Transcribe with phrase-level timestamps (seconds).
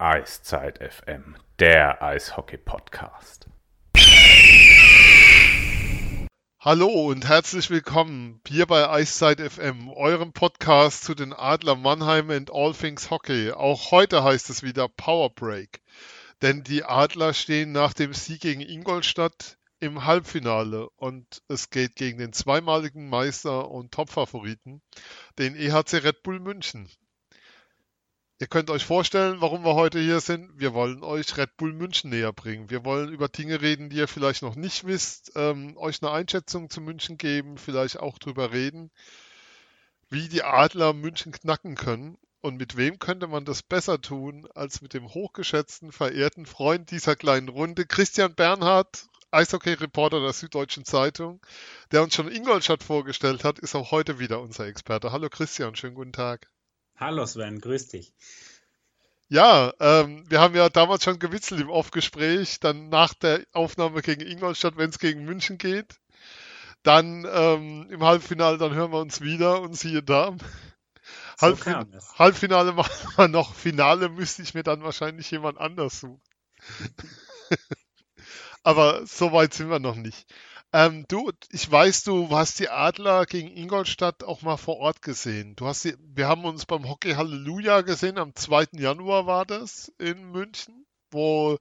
[0.00, 3.48] Eiszeit FM, der Eishockey-Podcast.
[6.60, 12.52] Hallo und herzlich willkommen hier bei Eiszeit FM, eurem Podcast zu den Adler Mannheim and
[12.52, 13.50] All Things Hockey.
[13.50, 15.82] Auch heute heißt es wieder Power Break,
[16.42, 22.18] denn die Adler stehen nach dem Sieg gegen Ingolstadt im Halbfinale und es geht gegen
[22.18, 24.80] den zweimaligen Meister und Topfavoriten,
[25.40, 26.88] den EHC Red Bull München.
[28.40, 30.60] Ihr könnt euch vorstellen, warum wir heute hier sind.
[30.60, 32.70] Wir wollen euch Red Bull München näher bringen.
[32.70, 36.70] Wir wollen über Dinge reden, die ihr vielleicht noch nicht wisst, ähm, euch eine Einschätzung
[36.70, 38.92] zu München geben, vielleicht auch drüber reden,
[40.08, 42.16] wie die Adler München knacken können.
[42.40, 47.16] Und mit wem könnte man das besser tun, als mit dem hochgeschätzten, verehrten Freund dieser
[47.16, 51.44] kleinen Runde, Christian Bernhard, Eishockey-Reporter der Süddeutschen Zeitung,
[51.90, 55.10] der uns schon Ingolstadt vorgestellt hat, ist auch heute wieder unser Experte.
[55.10, 56.48] Hallo Christian, schönen guten Tag.
[56.98, 58.12] Hallo Sven, grüß dich.
[59.28, 64.22] Ja, ähm, wir haben ja damals schon gewitzelt im Off-Gespräch, dann nach der Aufnahme gegen
[64.26, 66.00] Ingolstadt, wenn es gegen München geht.
[66.82, 70.36] Dann ähm, im Halbfinale, dann hören wir uns wieder und siehe da.
[71.36, 73.54] So Halbfin Halbfinale machen wir noch.
[73.54, 76.20] Finale müsste ich mir dann wahrscheinlich jemand anders suchen.
[78.64, 80.26] Aber so weit sind wir noch nicht.
[80.72, 85.56] Ähm, du, ich weiß, du hast die Adler gegen Ingolstadt auch mal vor Ort gesehen.
[85.56, 88.66] Du hast die, wir haben uns beim Hockey Halleluja gesehen, am 2.
[88.72, 91.56] Januar war das in München, wo,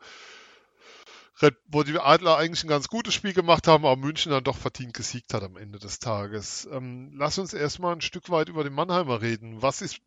[1.67, 4.93] wo die Adler eigentlich ein ganz gutes Spiel gemacht haben, aber München dann doch verdient
[4.93, 6.67] gesiegt hat am Ende des Tages.
[6.69, 9.61] Ähm, lass uns erstmal ein Stück weit über den Mannheimer reden.
[9.61, 10.01] Was ist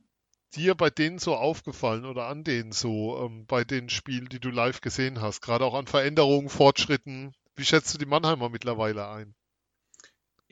[0.54, 4.50] dir bei denen so aufgefallen oder an denen so, ähm, bei den Spielen, die du
[4.50, 5.40] live gesehen hast?
[5.40, 9.34] Gerade auch an Veränderungen, Fortschritten, wie schätzt du die Mannheimer mittlerweile ein?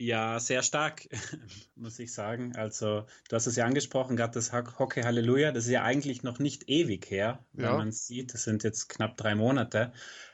[0.01, 1.09] Ja, sehr stark,
[1.75, 2.55] muss ich sagen.
[2.55, 6.39] Also, du hast es ja angesprochen, gerade das Hockey Halleluja, das ist ja eigentlich noch
[6.39, 7.75] nicht ewig her, wenn ja.
[7.75, 8.33] man es sieht.
[8.33, 9.91] Das sind jetzt knapp drei Monate.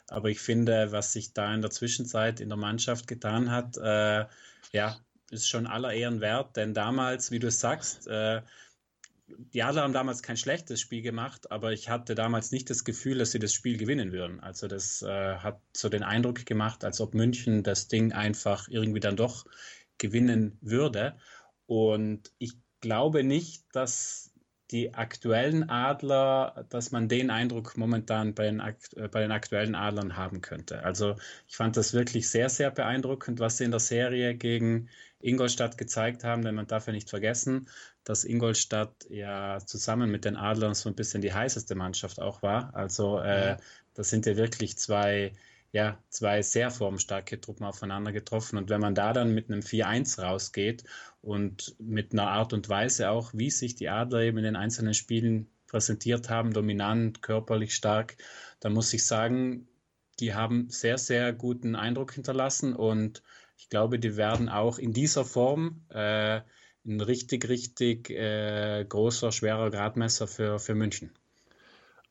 [0.08, 4.26] Aber ich finde, was sich da in der Zwischenzeit in der Mannschaft getan hat, äh,
[4.72, 4.98] ja,
[5.32, 6.56] ist schon aller Ehren wert.
[6.58, 8.44] Denn damals, wie du es sagst, äh,
[9.28, 13.18] die Adler haben damals kein schlechtes Spiel gemacht, aber ich hatte damals nicht das Gefühl,
[13.18, 14.40] dass sie das Spiel gewinnen würden.
[14.40, 19.00] Also das äh, hat so den Eindruck gemacht, als ob München das Ding einfach irgendwie
[19.00, 19.46] dann doch
[19.98, 21.18] gewinnen würde.
[21.66, 24.32] Und ich glaube nicht, dass
[24.72, 30.18] die aktuellen Adler, dass man den Eindruck momentan bei den, äh, bei den aktuellen Adlern
[30.18, 30.84] haben könnte.
[30.84, 31.16] Also
[31.48, 34.90] ich fand das wirklich sehr, sehr beeindruckend, was sie in der Serie gegen
[35.26, 37.68] Ingolstadt gezeigt haben, denn man darf ja nicht vergessen,
[38.04, 42.74] dass Ingolstadt ja zusammen mit den Adlern so ein bisschen die heißeste Mannschaft auch war.
[42.76, 43.58] Also äh,
[43.94, 45.34] das sind ja wirklich zwei,
[45.72, 48.58] ja, zwei sehr formstarke Truppen aufeinander getroffen.
[48.58, 50.84] Und wenn man da dann mit einem 4-1 rausgeht
[51.22, 54.94] und mit einer Art und Weise auch, wie sich die Adler eben in den einzelnen
[54.94, 58.16] Spielen präsentiert haben, dominant, körperlich stark,
[58.60, 59.68] dann muss ich sagen,
[60.20, 63.22] die haben sehr, sehr guten Eindruck hinterlassen und
[63.58, 66.42] ich glaube, die werden auch in dieser Form äh,
[66.86, 71.12] ein richtig, richtig äh, großer, schwerer Gradmesser für, für München.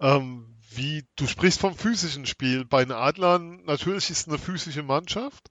[0.00, 2.65] Ähm, wie du sprichst vom physischen Spiel.
[2.65, 5.50] Bei den Adlern natürlich ist es eine physische Mannschaft.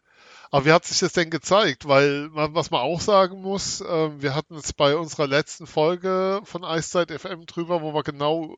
[0.52, 1.88] Aber wie hat sich das denn gezeigt?
[1.88, 6.64] Weil, was man auch sagen muss, äh, wir hatten es bei unserer letzten Folge von
[6.64, 8.58] Eiszeit FM drüber, wo wir genau,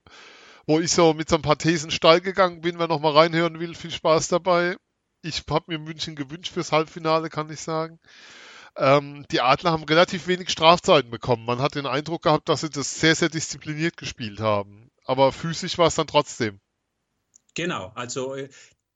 [0.66, 2.80] wo ich so mit so ein paar Thesen steil gegangen bin.
[2.80, 4.76] Wer nochmal reinhören will, viel Spaß dabei.
[5.26, 8.00] Ich habe mir München gewünscht fürs Halbfinale, kann ich sagen.
[8.78, 11.46] Ähm, die Adler haben relativ wenig Strafzeiten bekommen.
[11.46, 14.92] Man hat den Eindruck gehabt, dass sie das sehr, sehr diszipliniert gespielt haben.
[15.04, 16.60] Aber physisch war es dann trotzdem.
[17.56, 18.50] Genau, also äh,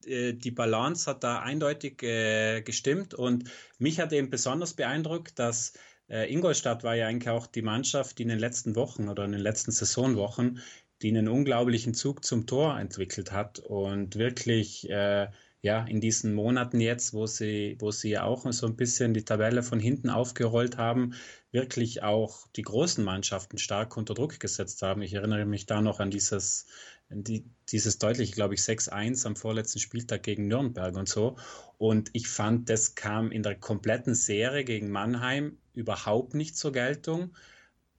[0.06, 5.74] äh, die Balance hat da eindeutig äh, gestimmt und mich hat eben besonders beeindruckt, dass
[6.10, 9.32] äh, Ingolstadt war ja eigentlich auch die Mannschaft, die in den letzten Wochen oder in
[9.32, 10.62] den letzten Saisonwochen,
[11.02, 15.30] die einen unglaublichen Zug zum Tor entwickelt hat und wirklich äh,
[15.62, 19.26] ja, in diesen Monaten jetzt, wo sie, wo sie ja auch so ein bisschen die
[19.26, 21.14] Tabelle von hinten aufgerollt haben,
[21.52, 25.02] wirklich auch die großen Mannschaften stark unter Druck gesetzt haben.
[25.02, 26.68] Ich erinnere mich da noch an dieses,
[27.10, 31.38] die, dieses deutliche, glaube ich, 6-1 am vorletzten Spieltag gegen Nürnberg und so.
[31.78, 37.36] Und ich fand, das kam in der kompletten Serie gegen Mannheim überhaupt nicht zur Geltung,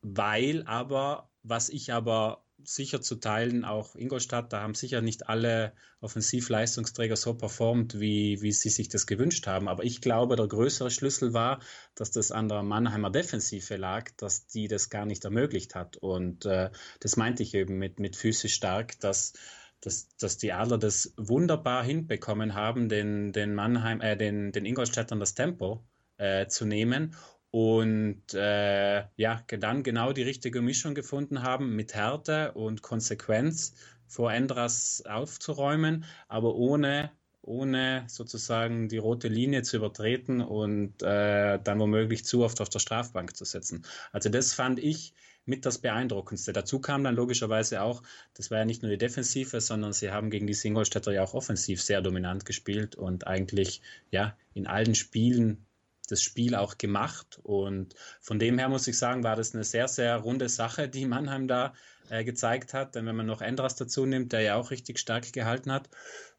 [0.01, 5.73] weil aber, was ich aber sicher zu teilen, auch Ingolstadt, da haben sicher nicht alle
[6.01, 9.69] Offensivleistungsträger so performt, wie, wie sie sich das gewünscht haben.
[9.69, 11.61] Aber ich glaube, der größere Schlüssel war,
[11.95, 15.97] dass das an der Mannheimer Defensive lag, dass die das gar nicht ermöglicht hat.
[15.97, 16.71] Und äh,
[17.01, 19.35] das meinte ich eben mit, mit physisch stark, dass,
[19.81, 25.21] dass, dass die Adler das wunderbar hinbekommen haben, den, den Mannheim, äh, den, den Ingolstädtern
[25.21, 25.85] das Tempo
[26.17, 27.17] äh, zu nehmen
[27.51, 33.75] und äh, ja, dann genau die richtige Mischung gefunden haben mit Härte und Konsequenz
[34.07, 37.11] vor Endras aufzuräumen, aber ohne
[37.43, 42.81] ohne sozusagen die rote Linie zu übertreten und äh, dann womöglich zu oft auf der
[42.81, 43.85] Strafbank zu setzen.
[44.13, 45.15] Also das fand ich
[45.47, 46.53] mit das Beeindruckendste.
[46.53, 48.03] Dazu kam dann logischerweise auch,
[48.35, 51.35] das war ja nicht nur die Defensive, sondern sie haben gegen die Singolstädter ja auch
[51.35, 53.81] offensiv sehr dominant gespielt und eigentlich
[54.11, 55.67] ja in allen Spielen
[56.11, 57.39] das Spiel auch gemacht.
[57.43, 61.07] Und von dem her muss ich sagen, war das eine sehr, sehr runde Sache, die
[61.07, 61.75] Mannheim da
[62.09, 62.95] äh, gezeigt hat.
[62.95, 65.89] Denn wenn man noch Endras dazu nimmt, der ja auch richtig stark gehalten hat,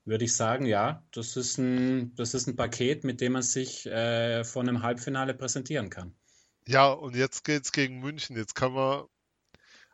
[0.05, 3.85] würde ich sagen, ja, das ist ein, das ist ein Paket, mit dem man sich
[3.85, 6.13] äh, vor einem Halbfinale präsentieren kann.
[6.67, 8.35] Ja, und jetzt geht es gegen München.
[8.35, 9.05] Jetzt kann man,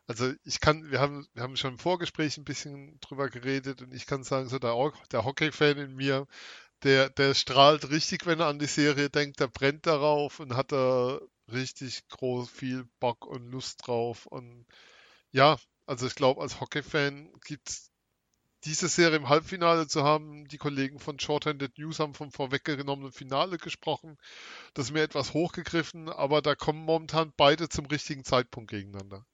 [0.06, 3.92] also ich kann, wir haben, wir haben schon im Vorgespräch ein bisschen drüber geredet und
[3.92, 4.74] ich kann sagen, so der,
[5.12, 6.26] der Hockey-Fan in mir,
[6.82, 10.72] der, der strahlt richtig, wenn er an die Serie denkt, der brennt darauf und hat
[10.72, 11.20] da
[11.50, 14.26] richtig groß viel Bock und Lust drauf.
[14.26, 14.66] Und
[15.30, 17.90] ja, also ich glaube, als Hockey-Fan gibt es
[18.64, 20.46] diese Serie im Halbfinale zu haben.
[20.48, 24.18] Die Kollegen von Shorthanded News haben vom vorweggenommenen Finale gesprochen.
[24.74, 29.24] Das ist mir etwas hochgegriffen, aber da kommen momentan beide zum richtigen Zeitpunkt gegeneinander.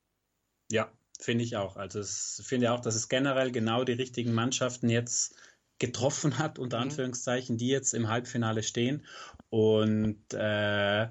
[0.70, 1.76] Ja, finde ich auch.
[1.76, 5.34] Also ich finde auch, dass es generell genau die richtigen Mannschaften jetzt
[5.78, 6.84] getroffen hat, unter mhm.
[6.84, 9.04] Anführungszeichen, die jetzt im Halbfinale stehen.
[9.50, 11.08] Und äh,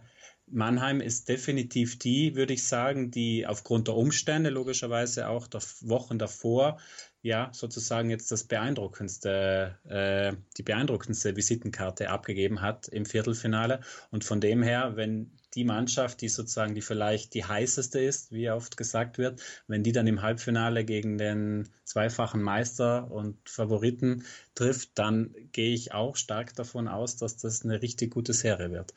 [0.47, 6.19] Mannheim ist definitiv die, würde ich sagen, die aufgrund der Umstände, logischerweise auch der Wochen
[6.19, 6.79] davor,
[7.21, 13.79] ja, sozusagen jetzt das beeindruckendste, äh, die beeindruckendste Visitenkarte abgegeben hat im Viertelfinale.
[14.11, 18.49] Und von dem her, wenn die Mannschaft, die sozusagen die vielleicht die heißeste ist, wie
[18.49, 24.91] oft gesagt wird, wenn die dann im Halbfinale gegen den zweifachen Meister und Favoriten trifft,
[24.95, 28.93] dann gehe ich auch stark davon aus, dass das eine richtig gute Serie wird.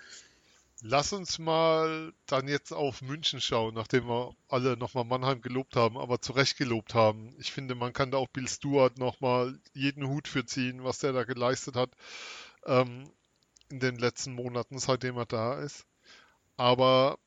[0.82, 5.96] Lass uns mal dann jetzt auf München schauen, nachdem wir alle nochmal Mannheim gelobt haben,
[5.96, 7.34] aber zu Recht gelobt haben.
[7.38, 11.12] Ich finde, man kann da auch Bill Stewart nochmal jeden Hut für ziehen, was der
[11.12, 11.90] da geleistet hat
[12.66, 13.10] ähm,
[13.70, 15.86] in den letzten Monaten, seitdem er da ist.
[16.56, 17.18] Aber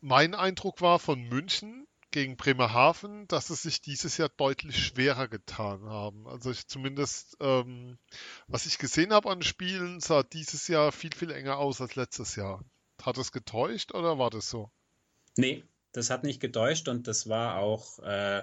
[0.00, 5.84] mein Eindruck war von München gegen Bremerhaven, dass sie sich dieses Jahr deutlich schwerer getan
[5.84, 6.26] haben.
[6.26, 7.98] Also ich zumindest, ähm,
[8.46, 12.36] was ich gesehen habe an Spielen, sah dieses Jahr viel, viel enger aus als letztes
[12.36, 12.64] Jahr.
[13.02, 14.70] Hat es getäuscht oder war das so?
[15.36, 18.42] Nee, das hat nicht getäuscht und das war auch, äh,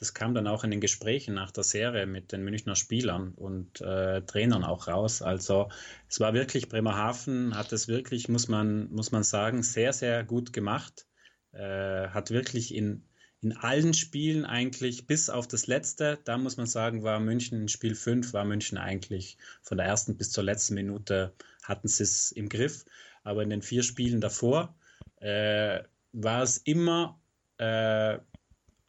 [0.00, 3.80] das kam dann auch in den Gesprächen nach der Serie mit den Münchner Spielern und
[3.80, 5.22] äh, Trainern auch raus.
[5.22, 5.68] Also
[6.08, 10.52] es war wirklich, Bremerhaven hat es wirklich, muss man, muss man sagen, sehr, sehr gut
[10.52, 11.06] gemacht.
[11.52, 13.04] Äh, hat wirklich in,
[13.40, 17.68] in allen Spielen eigentlich, bis auf das letzte, da muss man sagen, war München in
[17.68, 21.32] Spiel 5, war München eigentlich von der ersten bis zur letzten Minute
[21.62, 22.84] hatten sie es im Griff
[23.22, 24.74] aber in den vier Spielen davor
[25.16, 25.82] äh,
[26.12, 27.20] war es immer,
[27.58, 28.18] äh,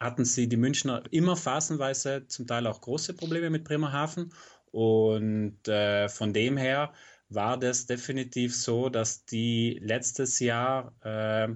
[0.02, 4.34] hatten sie die Münchner immer phasenweise zum Teil auch große Probleme mit Bremerhaven
[4.72, 6.92] und äh, von dem her
[7.30, 11.48] war das definitiv so, dass die letztes Jahr äh,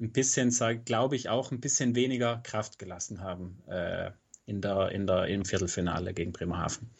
[0.00, 0.50] ein bisschen,
[0.84, 4.10] glaube ich, auch ein bisschen weniger Kraft gelassen haben äh,
[4.46, 6.90] in der, in der, im Viertelfinale gegen Bremerhaven.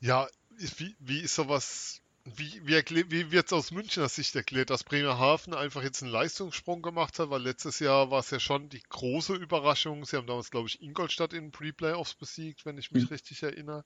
[0.00, 0.26] Ja,
[0.58, 2.02] wie, wie ist sowas
[2.36, 6.82] wie, wie, wie wird es aus Münchner Sicht erklärt, dass Bremerhaven einfach jetzt einen Leistungssprung
[6.82, 7.30] gemacht hat?
[7.30, 10.04] Weil letztes Jahr war es ja schon die große Überraschung.
[10.04, 13.08] Sie haben damals, glaube ich, Ingolstadt in den Pre-Playoffs besiegt, wenn ich mich mhm.
[13.08, 13.84] richtig erinnere.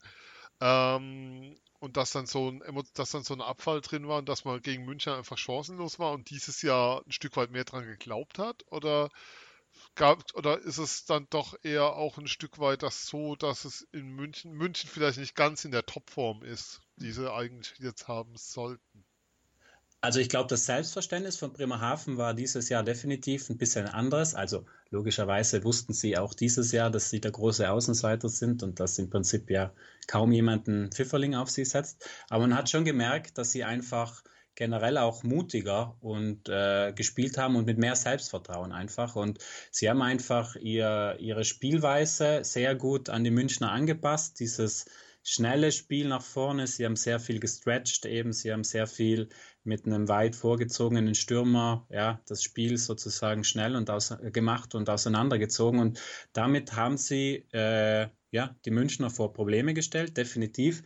[0.60, 2.62] Ähm, und dass dann, so ein,
[2.94, 6.12] dass dann so ein Abfall drin war und dass man gegen München einfach chancenlos war
[6.12, 8.64] und dieses Jahr ein Stück weit mehr dran geglaubt hat?
[8.70, 9.10] Oder
[9.94, 13.86] gab, oder ist es dann doch eher auch ein Stück weit das so, dass es
[13.92, 18.36] in München, München vielleicht nicht ganz in der Topform ist, die sie eigentlich jetzt haben
[18.36, 19.04] sollten?
[20.04, 24.34] Also ich glaube, das Selbstverständnis von Bremerhaven war dieses Jahr definitiv ein bisschen anderes.
[24.34, 28.98] Also logischerweise wussten sie auch dieses Jahr, dass sie der große Außenseiter sind und dass
[28.98, 29.72] im Prinzip ja
[30.08, 32.04] kaum jemanden Pfifferling auf sie setzt.
[32.30, 37.56] Aber man hat schon gemerkt, dass sie einfach generell auch mutiger und äh, gespielt haben
[37.56, 39.16] und mit mehr Selbstvertrauen einfach.
[39.16, 39.38] Und
[39.70, 44.40] sie haben einfach ihr, ihre Spielweise sehr gut an die Münchner angepasst.
[44.40, 44.86] Dieses
[45.22, 49.28] schnelle Spiel nach vorne, sie haben sehr viel gestretched eben, sie haben sehr viel
[49.64, 55.78] mit einem weit vorgezogenen Stürmer, ja, das Spiel sozusagen schnell und aus, gemacht und auseinandergezogen.
[55.78, 56.00] Und
[56.32, 60.82] damit haben sie äh, ja, die Münchner vor Probleme gestellt, definitiv.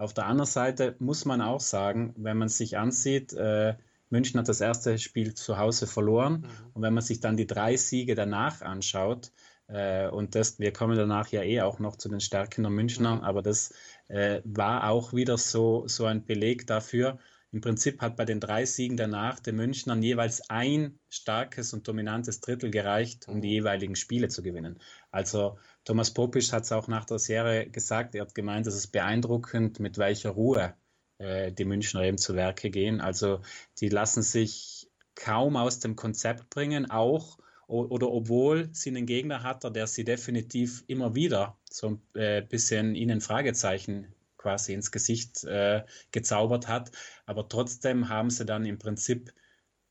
[0.00, 3.74] Auf der anderen Seite muss man auch sagen, wenn man sich ansieht, äh,
[4.08, 6.40] München hat das erste Spiel zu Hause verloren.
[6.40, 6.70] Mhm.
[6.72, 9.30] Und wenn man sich dann die drei Siege danach anschaut,
[9.68, 13.16] äh, und das, wir kommen danach ja eh auch noch zu den Stärken der Münchner,
[13.16, 13.20] mhm.
[13.24, 13.74] aber das
[14.08, 17.18] äh, war auch wieder so, so ein Beleg dafür.
[17.52, 22.40] Im Prinzip hat bei den drei Siegen danach den Münchnern jeweils ein starkes und dominantes
[22.40, 23.54] Drittel gereicht, um die mhm.
[23.54, 24.78] jeweiligen Spiele zu gewinnen.
[25.10, 28.88] Also Thomas Popisch hat es auch nach der Serie gesagt, er hat gemeint, es ist
[28.88, 30.74] beeindruckend, mit welcher Ruhe
[31.18, 33.00] äh, die Münchner eben zu Werke gehen.
[33.00, 33.40] Also
[33.80, 39.70] die lassen sich kaum aus dem Konzept bringen, auch oder obwohl sie einen Gegner hatte,
[39.70, 45.84] der sie definitiv immer wieder so ein äh, bisschen ihnen Fragezeichen quasi ins Gesicht äh,
[46.10, 46.90] gezaubert hat.
[47.26, 49.32] Aber trotzdem haben sie dann im Prinzip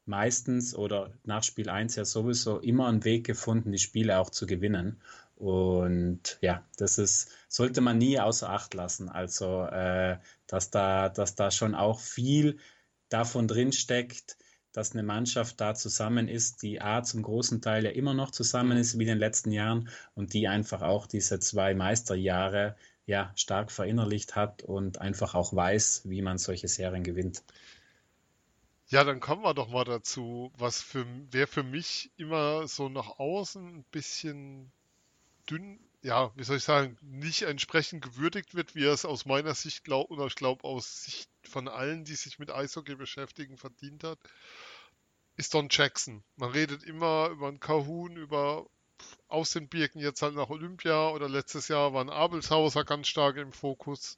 [0.06, 4.46] meistens oder nach Spiel 1 ja sowieso immer einen Weg gefunden, die Spiele auch zu
[4.46, 5.02] gewinnen.
[5.40, 9.08] Und ja, das ist, sollte man nie außer Acht lassen.
[9.08, 12.60] Also, äh, dass, da, dass da schon auch viel
[13.08, 14.38] davon drinsteckt,
[14.74, 18.78] dass eine Mannschaft da zusammen ist, die A zum großen Teil ja immer noch zusammen
[18.78, 23.72] ist wie in den letzten Jahren und die einfach auch diese zwei Meisterjahre ja stark
[23.72, 27.44] verinnerlicht hat und einfach auch weiß, wie man solche Serien gewinnt.
[28.88, 33.20] Ja, dann kommen wir doch mal dazu, was für wer für mich immer so nach
[33.20, 34.72] außen ein bisschen
[35.50, 39.54] dünn, ja, wie soll ich sagen, nicht entsprechend gewürdigt wird, wie er es aus meiner
[39.54, 44.04] Sicht glaubt oder ich glaube aus Sicht von allen, die sich mit Eishockey beschäftigen, verdient
[44.04, 44.20] hat,
[45.36, 46.24] ist Don Jackson.
[46.36, 48.66] Man redet immer über einen Kahun, über
[49.28, 53.54] aus den Birken jetzt halt nach Olympia oder letztes Jahr waren Abelshauser ganz stark im
[53.54, 54.18] Fokus.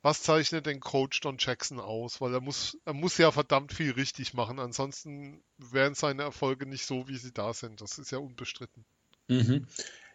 [0.00, 2.20] Was zeichnet den Coach Don Jackson aus?
[2.20, 4.58] Weil er muss, er muss ja verdammt viel richtig machen.
[4.58, 7.80] Ansonsten wären seine Erfolge nicht so, wie sie da sind.
[7.80, 8.84] Das ist ja unbestritten.
[9.28, 9.66] Mhm.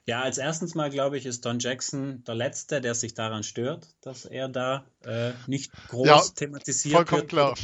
[0.05, 3.89] Ja, als erstens mal glaube ich, ist Don Jackson der Letzte, der sich daran stört,
[4.01, 7.29] dass er da äh, nicht groß ja, thematisiert vollkommen wird.
[7.29, 7.55] klar.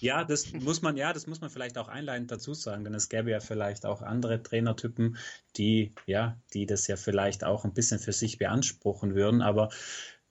[0.00, 3.08] Ja, das muss man, ja, das muss man vielleicht auch einleitend dazu sagen, denn es
[3.08, 5.16] gäbe ja vielleicht auch andere Trainertypen,
[5.56, 9.40] die, ja, die das ja vielleicht auch ein bisschen für sich beanspruchen würden.
[9.40, 9.70] Aber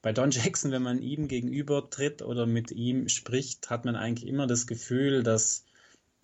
[0.03, 4.27] bei Don Jackson, wenn man ihm gegenüber tritt oder mit ihm spricht, hat man eigentlich
[4.27, 5.65] immer das Gefühl, dass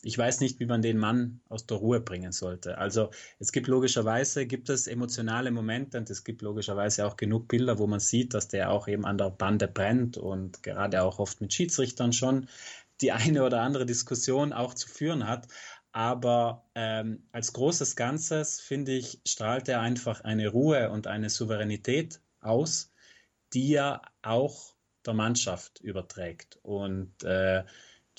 [0.04, 2.78] ich weiß nicht, wie man den Mann aus der Ruhe bringen sollte.
[2.78, 7.80] Also es gibt logischerweise, gibt es emotionale Momente und es gibt logischerweise auch genug Bilder,
[7.80, 11.42] wo man sieht, dass der auch eben an der Bande brennt und gerade auch oft
[11.42, 12.48] mit Schiedsrichtern schon
[13.02, 15.48] die eine oder andere Diskussion auch zu führen hat.
[15.92, 22.22] Aber ähm, als großes Ganzes, finde ich, strahlt er einfach eine Ruhe und eine Souveränität
[22.42, 22.94] aus,
[23.54, 24.76] die er auch
[25.06, 26.60] der Mannschaft überträgt.
[26.62, 27.64] Und äh,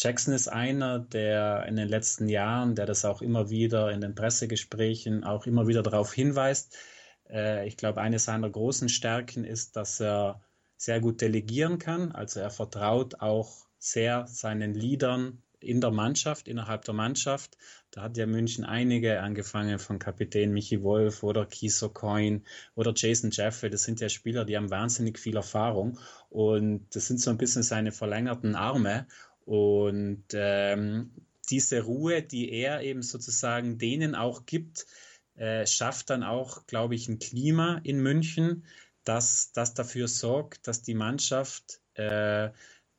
[0.02, 4.14] Jackson ist einer, der in den letzten Jahren, der das auch immer wieder in den
[4.14, 6.75] Pressegesprächen auch immer wieder darauf hinweist.
[7.28, 10.40] Äh, ich glaube, eine seiner großen Stärken ist, dass er
[10.78, 12.12] sehr gut delegieren kann.
[12.12, 17.59] Also er vertraut auch sehr seinen Leadern in der Mannschaft, innerhalb der Mannschaft.
[17.90, 23.30] Da hat ja München einige, angefangen von Kapitän Michi Wolf oder Kiso Coin oder Jason
[23.30, 23.69] Jeffrey.
[23.69, 25.99] Das sind ja Spieler, die haben wahnsinnig viel Erfahrung
[26.30, 29.07] und das sind so ein bisschen seine verlängerten Arme.
[29.45, 31.11] Und ähm,
[31.51, 34.87] diese Ruhe, die er eben sozusagen denen auch gibt,
[35.35, 38.65] äh, schafft dann auch, glaube ich, ein Klima in München,
[39.05, 42.51] das, das dafür sorgt, dass die Mannschaft äh,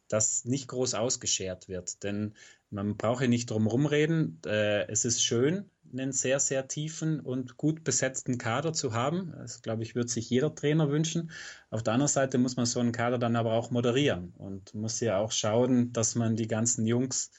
[0.07, 2.03] das nicht groß ausgeschert wird.
[2.03, 2.33] Denn
[2.69, 4.39] man braucht ja nicht drum rumreden.
[4.45, 9.33] Äh, es ist schön, einen sehr, sehr tiefen und gut besetzten Kader zu haben.
[9.37, 11.31] Das, glaube ich, würde sich jeder Trainer wünschen.
[11.69, 14.99] Auf der anderen Seite muss man so einen Kader dann aber auch moderieren und muss
[14.99, 17.31] ja auch schauen, dass man die ganzen Jungs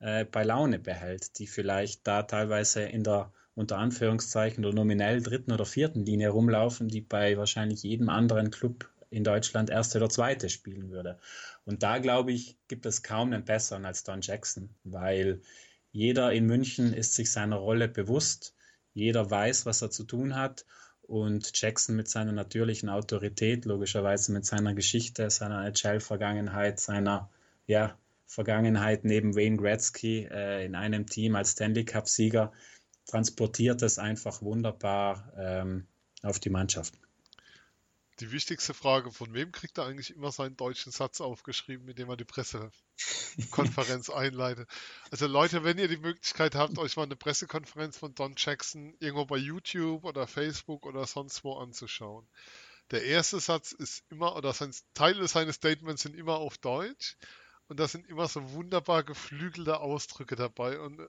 [0.00, 5.52] äh, bei Laune behält, die vielleicht da teilweise in der unter Anführungszeichen oder nominell dritten
[5.52, 10.48] oder vierten Linie rumlaufen, die bei wahrscheinlich jedem anderen Club in Deutschland erste oder zweite
[10.48, 11.18] spielen würde.
[11.64, 15.42] Und da, glaube ich, gibt es kaum einen besseren als Don Jackson, weil
[15.92, 18.54] jeder in München ist sich seiner Rolle bewusst.
[18.94, 20.64] Jeder weiß, was er zu tun hat.
[21.02, 27.28] Und Jackson mit seiner natürlichen Autorität, logischerweise mit seiner Geschichte, seiner NHL-Vergangenheit, seiner
[27.66, 32.52] ja, Vergangenheit neben Wayne Gretzky äh, in einem Team als Stanley Cup-Sieger,
[33.06, 35.86] transportiert es einfach wunderbar ähm,
[36.22, 36.94] auf die Mannschaft
[38.20, 42.08] die wichtigste Frage, von wem kriegt er eigentlich immer seinen deutschen Satz aufgeschrieben, mit dem
[42.08, 44.68] er die Pressekonferenz einleitet?
[45.10, 49.24] Also Leute, wenn ihr die Möglichkeit habt, euch mal eine Pressekonferenz von Don Jackson irgendwo
[49.24, 52.26] bei YouTube oder Facebook oder sonst wo anzuschauen.
[52.90, 57.16] Der erste Satz ist immer, oder sein, Teile seines Statements sind immer auf Deutsch
[57.68, 61.00] und da sind immer so wunderbar geflügelte Ausdrücke dabei und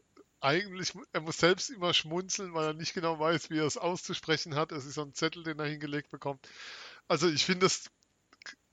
[0.42, 4.56] eigentlich, er muss selbst immer schmunzeln, weil er nicht genau weiß, wie er es auszusprechen
[4.56, 4.72] hat.
[4.72, 6.48] Es ist so ein Zettel, den er hingelegt bekommt.
[7.12, 7.90] Also ich finde es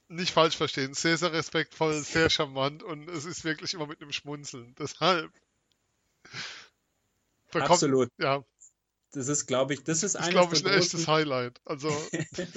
[0.06, 4.12] nicht falsch verstehen, sehr, sehr respektvoll, sehr charmant und es ist wirklich immer mit einem
[4.12, 4.76] Schmunzeln.
[4.78, 5.32] Deshalb.
[7.50, 8.08] Bekommt, Absolut.
[8.16, 8.44] Ja.
[9.10, 11.60] Das ist, glaube ich, das ist, das ist glaube ich, ein großen, echtes Highlight.
[11.64, 11.88] Also.
[12.12, 12.48] das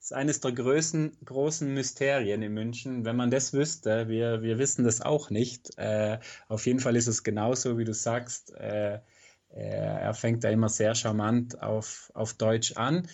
[0.00, 3.06] ist eines der größten, großen Mysterien in München.
[3.06, 5.78] Wenn man das wüsste, wir, wir wissen das auch nicht.
[5.78, 8.52] Äh, auf jeden Fall ist es genauso, wie du sagst.
[8.52, 9.00] Äh,
[9.48, 13.08] er fängt da immer sehr charmant auf, auf Deutsch an.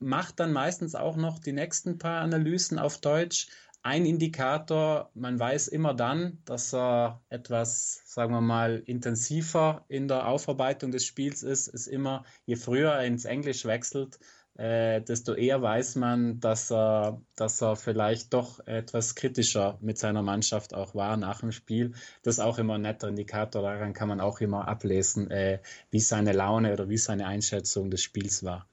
[0.00, 3.48] Macht dann meistens auch noch die nächsten paar Analysen auf Deutsch.
[3.82, 10.26] Ein Indikator, man weiß immer dann, dass er etwas, sagen wir mal, intensiver in der
[10.26, 14.18] Aufarbeitung des Spiels ist, ist immer, je früher er ins Englisch wechselt,
[14.60, 20.22] äh, desto eher weiß man, dass er, dass er vielleicht doch etwas kritischer mit seiner
[20.22, 21.92] Mannschaft auch war nach dem Spiel.
[22.22, 26.00] Das ist auch immer ein netter Indikator, daran kann man auch immer ablesen, äh, wie
[26.00, 28.66] seine Laune oder wie seine Einschätzung des Spiels war.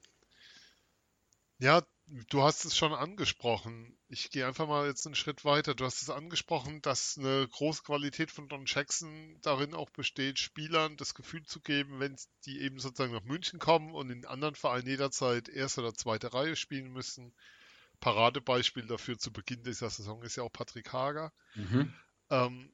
[1.59, 1.81] Ja,
[2.29, 3.97] du hast es schon angesprochen.
[4.07, 5.75] Ich gehe einfach mal jetzt einen Schritt weiter.
[5.75, 10.97] Du hast es angesprochen, dass eine große Qualität von Don Jackson darin auch besteht, Spielern
[10.97, 14.87] das Gefühl zu geben, wenn die eben sozusagen nach München kommen und in anderen Vereinen
[14.87, 17.33] jederzeit erste oder zweite Reihe spielen müssen.
[17.99, 21.33] Paradebeispiel dafür zu Beginn dieser Saison ist ja auch Patrick Hager.
[21.55, 21.93] Mhm.
[22.29, 22.73] Ähm,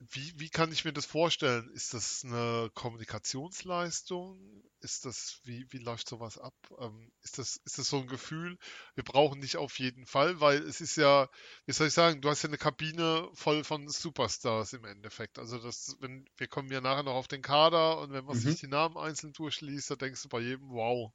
[0.00, 1.68] wie, wie kann ich mir das vorstellen?
[1.74, 4.64] Ist das eine Kommunikationsleistung?
[4.80, 6.54] Ist das, wie, wie läuft sowas ab?
[6.78, 8.56] Ähm, ist das, ist das so ein Gefühl?
[8.94, 11.28] Wir brauchen nicht auf jeden Fall, weil es ist ja,
[11.66, 15.38] wie soll ich sagen, du hast ja eine Kabine voll von Superstars im Endeffekt.
[15.38, 18.40] Also das, wenn, wir kommen ja nachher noch auf den Kader und wenn man mhm.
[18.40, 21.12] sich die Namen einzeln durchliest, da denkst du bei jedem, wow.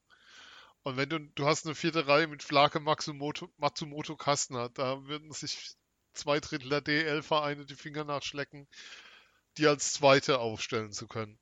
[0.84, 5.32] Und wenn du, du hast eine vierte Reihe mit Flake, Matsumoto, Matsumoto Kastner, da würden
[5.32, 5.76] sich
[6.16, 8.68] zwei Drittel der DL-Vereine die Finger nachschlecken,
[9.58, 11.40] die als Zweite aufstellen zu können.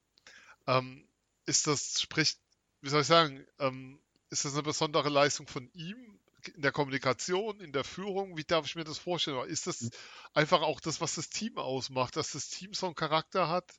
[0.68, 1.08] Ähm,
[1.46, 2.40] ist das, spricht,
[2.82, 4.00] wie soll ich sagen, ähm,
[4.30, 6.20] ist das eine besondere Leistung von ihm
[6.56, 8.38] in der Kommunikation, in der Führung?
[8.38, 9.48] Wie darf ich mir das vorstellen?
[9.48, 9.90] Ist das
[10.34, 13.72] einfach auch das, was das Team ausmacht, dass das Team so einen Charakter hat,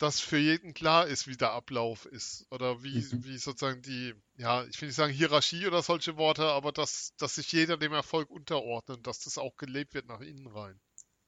[0.00, 2.46] dass für jeden klar ist, wie der Ablauf ist?
[2.50, 3.24] Oder wie, mhm.
[3.24, 7.34] wie sozusagen die, ja, ich will nicht sagen Hierarchie oder solche Worte, aber dass, dass
[7.34, 10.80] sich jeder dem Erfolg unterordnet, dass das auch gelebt wird nach innen rein.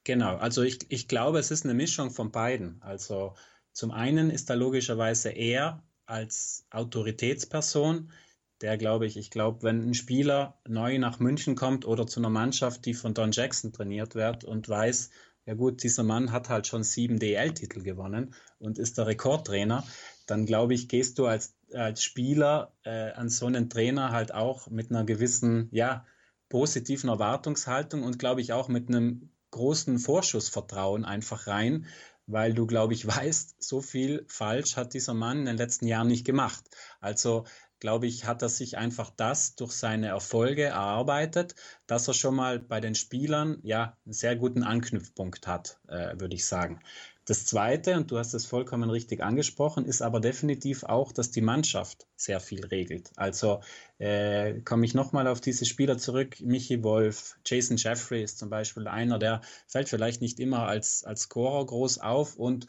[0.05, 2.81] Genau, also ich, ich glaube, es ist eine Mischung von beiden.
[2.81, 3.35] Also
[3.73, 8.11] zum einen ist da logischerweise er als Autoritätsperson,
[8.61, 12.29] der glaube ich, ich glaube, wenn ein Spieler neu nach München kommt oder zu einer
[12.31, 15.11] Mannschaft, die von Don Jackson trainiert wird und weiß,
[15.45, 19.83] ja gut, dieser Mann hat halt schon sieben DL-Titel gewonnen und ist der Rekordtrainer,
[20.25, 24.69] dann glaube ich, gehst du als, als Spieler äh, an so einen Trainer halt auch
[24.69, 26.05] mit einer gewissen, ja,
[26.49, 31.87] positiven Erwartungshaltung und glaube ich auch mit einem großen Vorschussvertrauen einfach rein,
[32.25, 36.07] weil du, glaube ich, weißt, so viel falsch hat dieser Mann in den letzten Jahren
[36.07, 36.63] nicht gemacht.
[37.01, 37.45] Also
[37.83, 41.53] glaube ich, hat er sich einfach das durch seine Erfolge erarbeitet,
[41.85, 46.33] dass er schon mal bei den Spielern ja einen sehr guten Anknüpfpunkt hat, äh, würde
[46.33, 46.79] ich sagen.
[47.25, 51.41] Das Zweite, und du hast es vollkommen richtig angesprochen, ist aber definitiv auch, dass die
[51.41, 53.11] Mannschaft sehr viel regelt.
[53.17, 53.59] Also
[53.97, 56.39] äh, komme ich nochmal auf diese Spieler zurück.
[56.39, 61.23] Michi Wolf, Jason Jeffrey ist zum Beispiel einer, der fällt vielleicht nicht immer als, als
[61.23, 62.67] Scorer groß auf und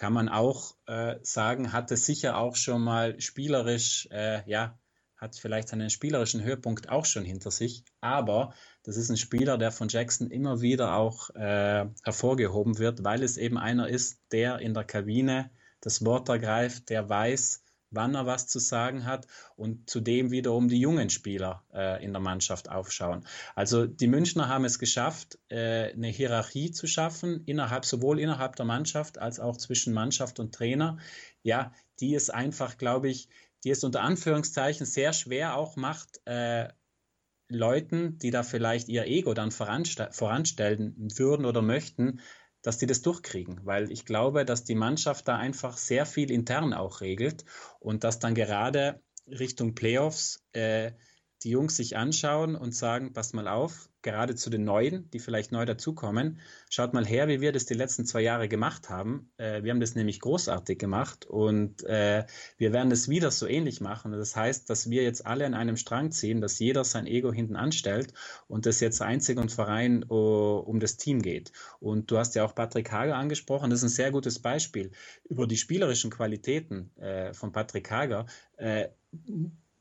[0.00, 4.78] kann man auch äh, sagen, hatte sicher auch schon mal spielerisch, äh, ja,
[5.18, 7.84] hat vielleicht seinen spielerischen Höhepunkt auch schon hinter sich.
[8.00, 13.22] Aber das ist ein Spieler, der von Jackson immer wieder auch äh, hervorgehoben wird, weil
[13.22, 15.50] es eben einer ist, der in der Kabine
[15.82, 19.26] das Wort ergreift, der weiß, wann er was zu sagen hat
[19.56, 23.24] und zudem wiederum die jungen Spieler äh, in der Mannschaft aufschauen.
[23.54, 28.66] Also die Münchner haben es geschafft, äh, eine Hierarchie zu schaffen, innerhalb, sowohl innerhalb der
[28.66, 30.98] Mannschaft als auch zwischen Mannschaft und Trainer.
[31.42, 33.28] Ja, die es einfach, glaube ich,
[33.64, 36.68] die es unter Anführungszeichen sehr schwer auch macht, äh,
[37.50, 42.20] Leuten, die da vielleicht ihr Ego dann voranstellen würden oder möchten,
[42.62, 46.74] dass die das durchkriegen, weil ich glaube, dass die Mannschaft da einfach sehr viel intern
[46.74, 47.44] auch regelt
[47.78, 50.92] und dass dann gerade Richtung Playoffs äh,
[51.42, 55.52] die Jungs sich anschauen und sagen, passt mal auf, gerade zu den Neuen, die vielleicht
[55.52, 56.38] neu dazukommen,
[56.70, 59.30] schaut mal her, wie wir das die letzten zwei Jahre gemacht haben.
[59.36, 62.24] Äh, wir haben das nämlich großartig gemacht und äh,
[62.56, 64.12] wir werden es wieder so ähnlich machen.
[64.12, 67.56] Das heißt, dass wir jetzt alle an einem Strang ziehen, dass jeder sein Ego hinten
[67.56, 68.14] anstellt
[68.48, 71.52] und das jetzt einzig und verein uh, um das Team geht.
[71.78, 74.90] Und du hast ja auch Patrick Hager angesprochen, das ist ein sehr gutes Beispiel
[75.28, 78.26] über die spielerischen Qualitäten äh, von Patrick Hager
[78.56, 78.88] äh,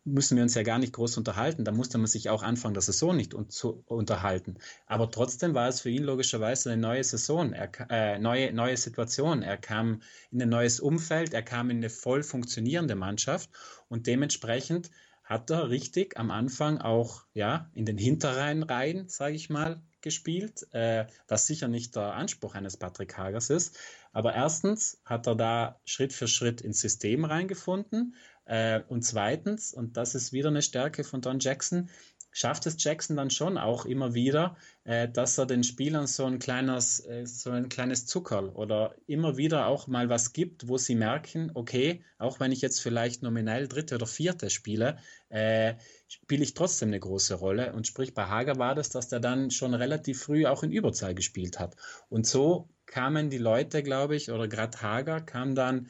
[0.03, 1.65] müssen wir uns ja gar nicht groß unterhalten.
[1.65, 4.57] Da musste man sich auch Anfang der Saison nicht un zu unterhalten.
[4.87, 9.41] Aber trotzdem war es für ihn logischerweise eine neue Saison, er, äh, neue, neue Situation.
[9.43, 13.49] Er kam in ein neues Umfeld, er kam in eine voll funktionierende Mannschaft
[13.87, 14.89] und dementsprechend
[15.23, 20.67] hat er richtig am Anfang auch ja in den Hinterreihen rein, sage ich mal, gespielt,
[20.73, 23.77] äh, was sicher nicht der Anspruch eines Patrick Hagers ist.
[24.11, 28.15] Aber erstens hat er da Schritt für Schritt ins System reingefunden.
[28.45, 31.89] Äh, und zweitens, und das ist wieder eine Stärke von Don Jackson,
[32.31, 36.39] schafft es Jackson dann schon auch immer wieder, äh, dass er den Spielern so ein
[36.39, 40.95] kleines, äh, so ein kleines Zuckerl oder immer wieder auch mal was gibt, wo sie
[40.95, 44.97] merken, okay, auch wenn ich jetzt vielleicht nominell dritte oder vierte spiele,
[45.29, 45.75] äh,
[46.07, 47.73] spiele ich trotzdem eine große Rolle.
[47.73, 51.15] Und sprich, bei Hager war das, dass der dann schon relativ früh auch in Überzahl
[51.15, 51.75] gespielt hat.
[52.09, 55.89] Und so kamen die Leute, glaube ich, oder gerade Hager kam dann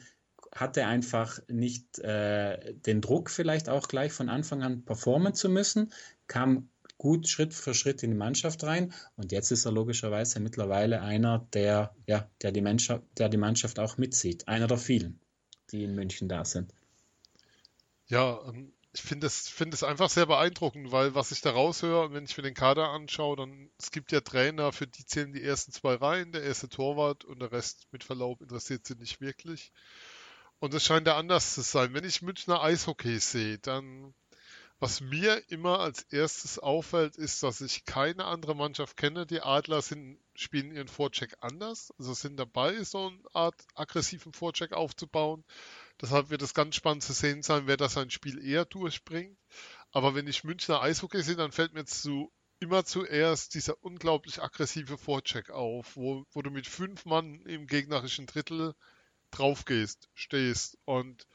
[0.54, 5.92] hatte einfach nicht äh, den Druck, vielleicht auch gleich von Anfang an performen zu müssen,
[6.30, 11.02] kam gut Schritt für Schritt in die Mannschaft rein und jetzt ist er logischerweise mittlerweile
[11.02, 14.46] einer, der, ja, der, die, Mannschaft, der die Mannschaft auch mitzieht.
[14.46, 15.18] Einer der vielen,
[15.72, 16.72] die in München da sind.
[18.06, 22.24] Ja, ähm, ich finde es find einfach sehr beeindruckend, weil was ich da raushöre, wenn
[22.24, 25.72] ich mir den Kader anschaue, dann es gibt ja Trainer, für die zählen die ersten
[25.72, 29.72] zwei Reihen, der erste Torwart und der Rest mit Verlaub interessiert sie nicht wirklich.
[30.58, 31.94] Und es scheint ja anders zu sein.
[31.94, 34.12] Wenn ich Münchner Eishockey sehe, dann
[34.80, 39.26] was mir immer als erstes auffällt, ist, dass ich keine andere Mannschaft kenne.
[39.26, 44.72] Die Adler sind, spielen ihren Vorcheck anders, also sind dabei, so eine Art aggressiven Vorcheck
[44.72, 45.44] aufzubauen.
[46.00, 49.38] Deshalb wird es ganz spannend zu sehen sein, wer das sein Spiel eher durchbringt.
[49.92, 54.96] Aber wenn ich Münchner Eishockey sehe, dann fällt mir zu, immer zuerst dieser unglaublich aggressive
[54.96, 58.74] Vorcheck auf, wo, wo du mit fünf Mann im gegnerischen Drittel
[59.30, 61.26] drauf gehst, stehst und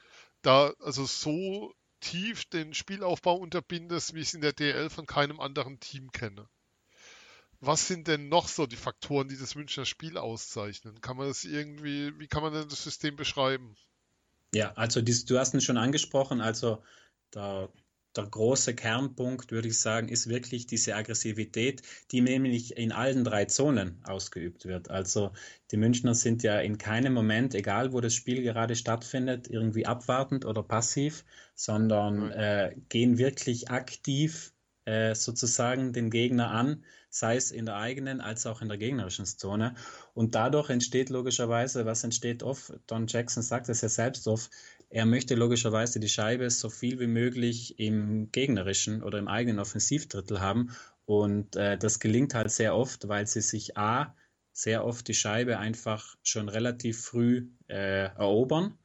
[0.41, 5.39] da also so tief den Spielaufbau unterbindest, wie ich es in der DL von keinem
[5.39, 6.47] anderen Team kenne.
[7.62, 11.01] Was sind denn noch so die Faktoren, die das Münchner Spiel auszeichnen?
[11.01, 13.75] Kann man das irgendwie, wie kann man denn das System beschreiben?
[14.53, 16.84] Ja, also dies, du hast es schon angesprochen, also
[17.31, 17.69] da
[18.15, 23.45] der große Kernpunkt, würde ich sagen, ist wirklich diese Aggressivität, die nämlich in allen drei
[23.45, 24.89] Zonen ausgeübt wird.
[24.89, 25.32] Also
[25.71, 30.45] die Münchner sind ja in keinem Moment, egal wo das Spiel gerade stattfindet, irgendwie abwartend
[30.45, 31.25] oder passiv,
[31.56, 34.54] sondern äh, gehen wirklich aktiv
[34.86, 39.25] äh, sozusagen den Gegner an, sei es in der eigenen als auch in der gegnerischen
[39.25, 39.73] Zone.
[40.13, 44.51] Und dadurch entsteht logischerweise, was entsteht oft, Don Jackson sagt es ja selbst oft,
[44.95, 50.39] er möchte logischerweise die Scheibe so viel wie möglich im gegnerischen oder im eigenen Offensivdrittel
[50.39, 50.71] haben.
[51.03, 54.15] Und äh, das gelingt halt sehr oft, weil sie sich A,
[54.53, 58.77] sehr oft die Scheibe einfach schon relativ früh äh, erobern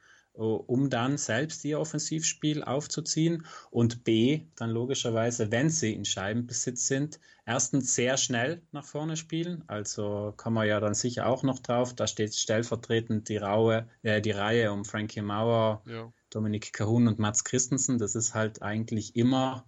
[0.46, 7.20] um dann selbst ihr Offensivspiel aufzuziehen und B, dann logischerweise, wenn sie in Scheibenbesitz sind,
[7.46, 9.64] erstens sehr schnell nach vorne spielen.
[9.66, 11.94] Also kann man ja dann sicher auch noch drauf.
[11.94, 16.12] Da steht stellvertretend die, Raue, äh, die Reihe um Frankie Mauer, ja.
[16.30, 17.98] Dominik Kahun und Mats Christensen.
[17.98, 19.66] Das ist halt eigentlich immer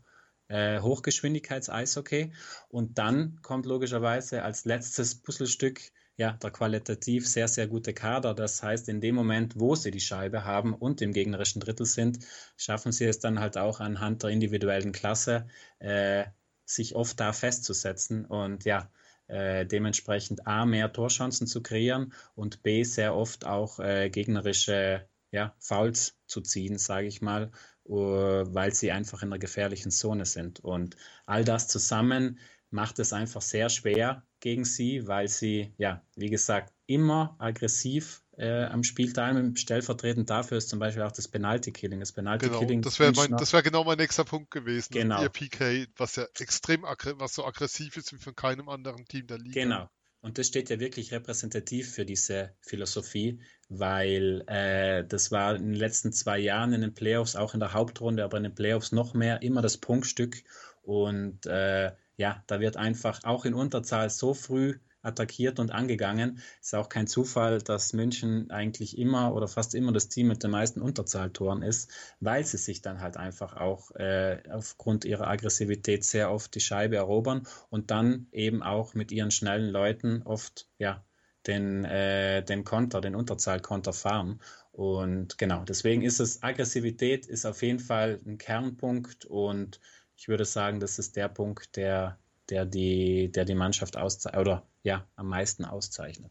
[0.48, 2.32] äh, Hochgeschwindigkeits-Eishockey.
[2.68, 5.80] Und dann kommt logischerweise als letztes Puzzlestück
[6.16, 8.34] ja, der qualitativ sehr, sehr gute Kader.
[8.34, 12.18] Das heißt, in dem Moment, wo sie die Scheibe haben und im gegnerischen Drittel sind,
[12.56, 15.46] schaffen sie es dann halt auch anhand der individuellen Klasse,
[15.78, 16.24] äh,
[16.64, 18.90] sich oft da festzusetzen und ja,
[19.26, 25.54] äh, dementsprechend A, mehr Torchancen zu kreieren und B, sehr oft auch äh, gegnerische ja,
[25.58, 27.50] Fouls zu ziehen, sage ich mal,
[27.86, 30.60] uh, weil sie einfach in einer gefährlichen Zone sind.
[30.60, 30.96] Und
[31.26, 32.38] all das zusammen
[32.72, 38.64] macht es einfach sehr schwer, gegen sie, weil sie, ja, wie gesagt, immer aggressiv äh,
[38.64, 39.56] am Spiel teilnehmen.
[39.56, 42.00] Stellvertretend dafür ist zum Beispiel auch das Penalty-Killing.
[42.00, 42.80] Das Penalty-Killing.
[42.80, 44.92] Genau, das wäre wär genau mein nächster Punkt gewesen.
[44.92, 45.22] Genau.
[45.22, 49.38] Ihr PK, was ja extrem, was so aggressiv ist wie von keinem anderen Team der
[49.38, 49.60] Liga.
[49.60, 49.90] Genau.
[50.22, 55.74] Und das steht ja wirklich repräsentativ für diese Philosophie, weil äh, das war in den
[55.74, 59.14] letzten zwei Jahren in den Playoffs, auch in der Hauptrunde, aber in den Playoffs noch
[59.14, 60.44] mehr, immer das Punktstück.
[60.82, 66.38] Und äh, ja, da wird einfach auch in Unterzahl so früh attackiert und angegangen.
[66.60, 70.52] Ist auch kein Zufall, dass München eigentlich immer oder fast immer das Team mit den
[70.52, 76.30] meisten Unterzahltoren ist, weil sie sich dann halt einfach auch äh, aufgrund ihrer Aggressivität sehr
[76.30, 81.04] oft die Scheibe erobern und dann eben auch mit ihren schnellen Leuten oft ja
[81.48, 84.40] den, äh, den Konter, den Unterzahlkonter fahren.
[84.70, 89.80] Und genau, deswegen ist es, Aggressivität ist auf jeden Fall ein Kernpunkt und
[90.22, 92.16] ich würde sagen, das ist der Punkt, der,
[92.48, 96.30] der, die, der die Mannschaft auszeichnet oder ja, am meisten auszeichnet.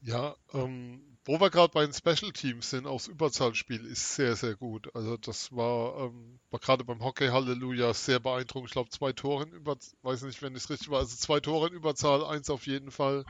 [0.00, 4.56] Ja, ähm, wo wir gerade bei den Special Teams sind, aufs Überzahlspiel ist sehr, sehr
[4.56, 4.88] gut.
[4.94, 8.70] Also das war, ähm, war gerade beim Hockey Halleluja sehr beeindruckend.
[8.70, 11.68] Ich glaube, zwei Tore in Überzahl, weiß nicht, wenn es richtig war, also zwei Tore
[11.68, 13.26] in Überzahl, eins auf jeden Fall,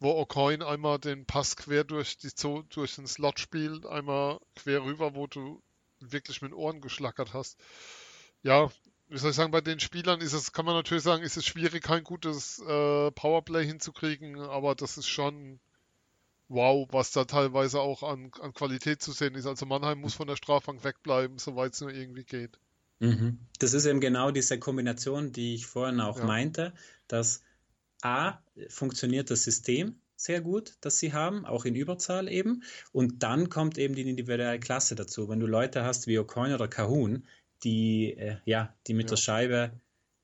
[0.00, 2.30] wo O'Coin einmal den Pass quer durch, die,
[2.70, 5.62] durch den Slot spielt, einmal quer rüber, wo du
[6.00, 7.56] wirklich mit Ohren geschlackert hast.
[8.42, 8.68] Ja,
[9.12, 11.44] wie soll ich sagen, bei den Spielern ist es, kann man natürlich sagen, ist es
[11.44, 15.60] schwierig, kein gutes äh, Powerplay hinzukriegen, aber das ist schon
[16.48, 19.46] wow, was da teilweise auch an, an Qualität zu sehen ist.
[19.46, 22.58] Also Mannheim muss von der Strafbank wegbleiben, soweit es nur irgendwie geht.
[23.00, 23.38] Mhm.
[23.58, 26.24] Das ist eben genau diese Kombination, die ich vorhin auch ja.
[26.24, 26.72] meinte,
[27.08, 27.42] dass
[28.02, 32.62] A, funktioniert das System sehr gut, das sie haben, auch in Überzahl eben.
[32.92, 35.28] Und dann kommt eben die individuelle Klasse dazu.
[35.28, 37.26] Wenn du Leute hast wie O'Coin oder Kahun,
[37.64, 39.10] die, äh, ja, die mit ja.
[39.10, 39.80] der Scheibe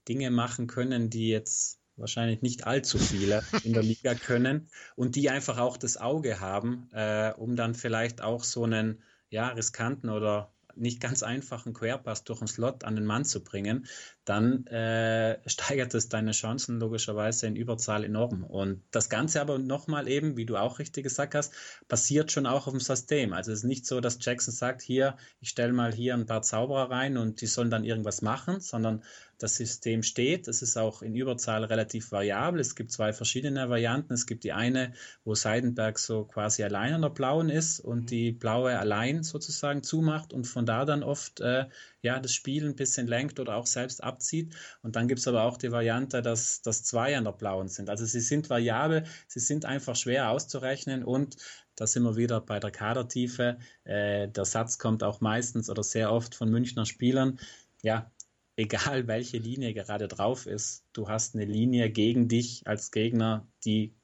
[0.09, 5.31] Dinge machen können, die jetzt wahrscheinlich nicht allzu viele in der Liga können und die
[5.31, 10.53] einfach auch das Auge haben, äh, um dann vielleicht auch so einen ja, riskanten oder
[10.81, 13.87] nicht ganz einfachen Querpass durch einen Slot an den Mann zu bringen,
[14.25, 18.45] dann äh, steigert es deine Chancen logischerweise in Überzahl enorm.
[18.45, 21.53] Und das Ganze aber nochmal eben, wie du auch richtig gesagt hast,
[21.89, 23.33] passiert schon auch auf dem System.
[23.33, 26.43] Also es ist nicht so, dass Jackson sagt, hier, ich stelle mal hier ein paar
[26.43, 29.03] Zauberer rein und die sollen dann irgendwas machen, sondern
[29.39, 30.49] das System steht.
[30.49, 32.61] Es ist auch in Überzahl relativ variabel.
[32.61, 34.13] Es gibt zwei verschiedene Varianten.
[34.13, 34.93] Es gibt die eine,
[35.25, 38.07] wo Seidenberg so quasi allein an der blauen ist und mhm.
[38.07, 41.67] die blaue allein sozusagen zumacht und von da dann oft äh,
[42.03, 44.55] ja, das Spiel ein bisschen lenkt oder auch selbst abzieht.
[44.83, 47.91] Und dann gibt es aber auch die Variante, dass, dass zwei an der blauen sind.
[47.91, 51.37] Also sie sind variabel, sie sind einfach schwer auszurechnen und
[51.77, 53.59] da sind wir wieder bei der Kadertiefe.
[53.85, 57.39] Äh, der Satz kommt auch meistens oder sehr oft von Münchner Spielern.
[57.83, 58.11] Ja,
[58.59, 63.95] egal welche Linie gerade drauf ist, du hast eine Linie gegen dich als Gegner, die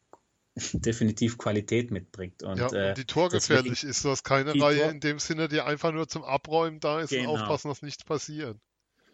[0.73, 2.45] definitiv Qualität mitbringt.
[2.45, 4.05] Und, ja, und äh, die torgefährlich deswegen, ist.
[4.05, 7.11] Du hast keine Reihe Tor in dem Sinne, die einfach nur zum Abräumen da ist
[7.11, 7.35] genau.
[7.35, 8.57] und aufpassen, dass nichts passiert.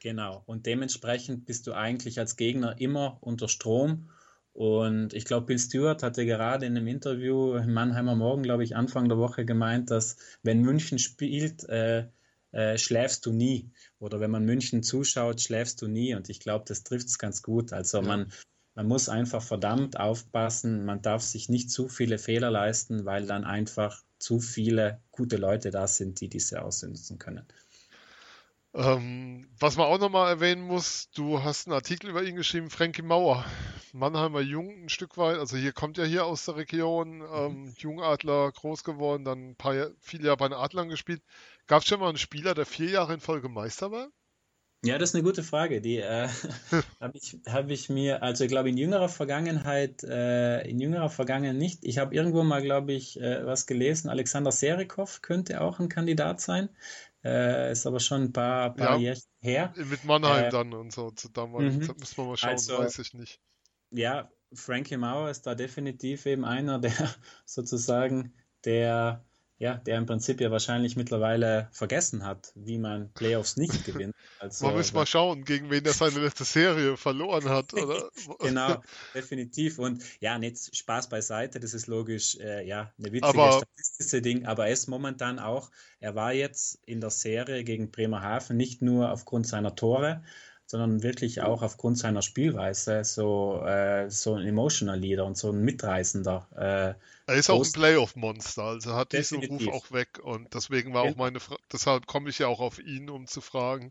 [0.00, 0.42] Genau.
[0.44, 4.10] Und dementsprechend bist du eigentlich als Gegner immer unter Strom.
[4.52, 8.76] Und ich glaube, Bill Stewart hatte gerade in einem Interview im Mannheimer Morgen, glaube ich,
[8.76, 12.08] Anfang der Woche gemeint, dass wenn München spielt, äh,
[12.52, 13.70] äh, schläfst du nie.
[13.98, 16.14] Oder wenn man München zuschaut, schläfst du nie.
[16.14, 17.72] Und ich glaube, das trifft es ganz gut.
[17.72, 18.06] Also ja.
[18.06, 18.32] man,
[18.74, 20.84] man muss einfach verdammt aufpassen.
[20.84, 25.70] Man darf sich nicht zu viele Fehler leisten, weil dann einfach zu viele gute Leute
[25.70, 27.46] da sind, die diese ausnutzen können.
[28.72, 33.02] Ähm, was man auch nochmal erwähnen muss, du hast einen Artikel über ihn geschrieben, Frankie
[33.02, 33.44] Mauer,
[33.92, 37.24] Mannheimer Jung ein Stück weit, also hier kommt ja hier aus der Region, mhm.
[37.34, 41.20] ähm, Jungadler groß geworden, dann ein paar viele Jahre bei den Adlern gespielt.
[41.70, 44.08] Gab es schon mal einen Spieler, der vier Jahre in Folge Meister war?
[44.84, 45.80] Ja, das ist eine gute Frage.
[45.80, 46.26] Die äh,
[47.00, 51.54] habe ich, hab ich mir, also ich glaube in jüngerer Vergangenheit, äh, in jüngerer Vergangenheit
[51.54, 51.84] nicht.
[51.84, 54.10] Ich habe irgendwo mal, glaube ich, äh, was gelesen.
[54.10, 56.70] Alexander Serikov könnte auch ein Kandidat sein.
[57.22, 59.72] Äh, ist aber schon ein paar, paar ja, Jahre her.
[59.76, 61.12] Mit Mannheim äh, dann und so.
[61.12, 61.94] Zu damals mhm.
[62.00, 63.40] müssen wir mal schauen, also, weiß ich nicht.
[63.92, 66.90] Ja, Frankie Mauer ist da definitiv eben einer, der
[67.44, 69.24] sozusagen der
[69.60, 74.14] ja, der im Prinzip ja wahrscheinlich mittlerweile vergessen hat, wie man Playoffs nicht gewinnt.
[74.38, 78.08] Also, Man muss mal schauen, gegen wen er seine letzte Serie verloren hat, oder?
[78.38, 78.82] genau,
[79.14, 79.78] definitiv.
[79.78, 84.46] Und ja, nicht Spaß beiseite, das ist logisch, äh, ja, eine witzige aber, statistische Ding,
[84.46, 85.70] aber er ist momentan auch,
[86.00, 90.22] er war jetzt in der Serie gegen Bremerhaven nicht nur aufgrund seiner Tore,
[90.70, 95.62] sondern wirklich auch aufgrund seiner Spielweise so, äh, so ein Emotional Leader und so ein
[95.62, 96.46] Mitreißender.
[96.54, 96.94] Äh,
[97.26, 101.16] er ist auch ein Playoff-Monster, also hat diesen Ruf auch weg und deswegen war auch
[101.16, 103.90] meine Frage, deshalb komme ich ja auch auf ihn, um zu fragen,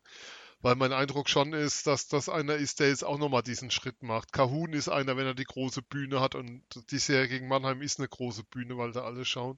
[0.62, 4.02] weil mein Eindruck schon ist, dass das einer ist, der jetzt auch nochmal diesen Schritt
[4.02, 4.32] macht.
[4.32, 8.00] Kahun ist einer, wenn er die große Bühne hat und die Serie gegen Mannheim ist
[8.00, 9.58] eine große Bühne, weil da alle schauen,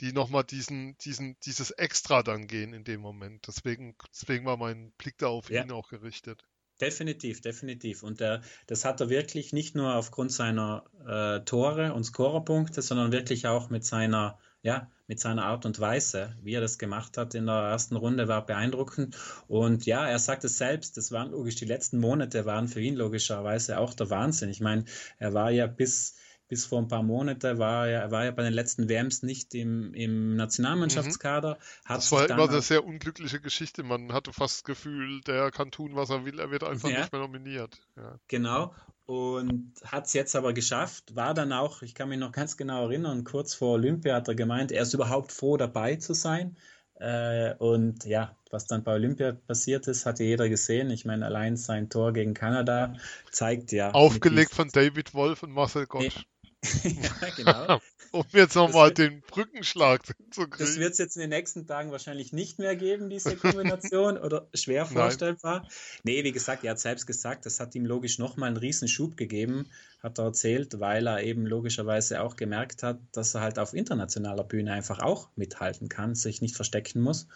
[0.00, 3.46] die nochmal diesen, diesen, dieses Extra dann gehen in dem Moment.
[3.46, 5.62] Deswegen, deswegen war mein Blick da auf ja.
[5.62, 6.44] ihn auch gerichtet.
[6.80, 8.02] Definitiv, definitiv.
[8.04, 13.10] Und der, das hat er wirklich nicht nur aufgrund seiner äh, Tore und Scorerpunkte, sondern
[13.10, 17.34] wirklich auch mit seiner, ja, mit seiner Art und Weise, wie er das gemacht hat
[17.34, 19.16] in der ersten Runde, war beeindruckend.
[19.48, 22.94] Und ja, er sagt es selbst, das waren logisch, die letzten Monate waren für ihn
[22.94, 24.48] logischerweise auch der Wahnsinn.
[24.50, 24.84] Ich meine,
[25.18, 26.14] er war ja bis
[26.48, 29.92] bis vor ein paar Monaten war er, war er bei den letzten WMs nicht im,
[29.94, 31.54] im Nationalmannschaftskader.
[31.54, 31.94] Mhm.
[31.94, 33.82] das war immer eine sehr unglückliche Geschichte.
[33.82, 37.00] Man hatte fast das Gefühl, der kann tun, was er will, er wird einfach ja.
[37.00, 37.78] nicht mehr nominiert.
[37.96, 38.18] Ja.
[38.28, 38.74] Genau.
[39.04, 42.84] Und hat es jetzt aber geschafft, war dann auch, ich kann mich noch ganz genau
[42.84, 46.56] erinnern, kurz vor Olympia hat er gemeint, er ist überhaupt froh dabei zu sein.
[47.00, 50.90] Äh, und ja, was dann bei Olympia passiert ist, hat jeder gesehen.
[50.90, 52.94] Ich meine, allein sein Tor gegen Kanada
[53.30, 53.92] zeigt ja.
[53.92, 56.24] Aufgelegt von David Wolf und Marcel Gottsch.
[56.84, 57.80] ja, genau.
[58.12, 60.56] um jetzt nochmal den Brückenschlag zu kriegen.
[60.58, 64.48] Das wird es jetzt in den nächsten Tagen wahrscheinlich nicht mehr geben, diese Kombination, oder
[64.54, 65.60] schwer vorstellbar.
[65.60, 65.70] Nein.
[66.04, 69.16] Nee, wie gesagt, er hat selbst gesagt, das hat ihm logisch nochmal einen riesen Schub
[69.16, 69.68] gegeben,
[70.02, 74.44] hat er erzählt, weil er eben logischerweise auch gemerkt hat, dass er halt auf internationaler
[74.44, 77.28] Bühne einfach auch mithalten kann, sich nicht verstecken muss.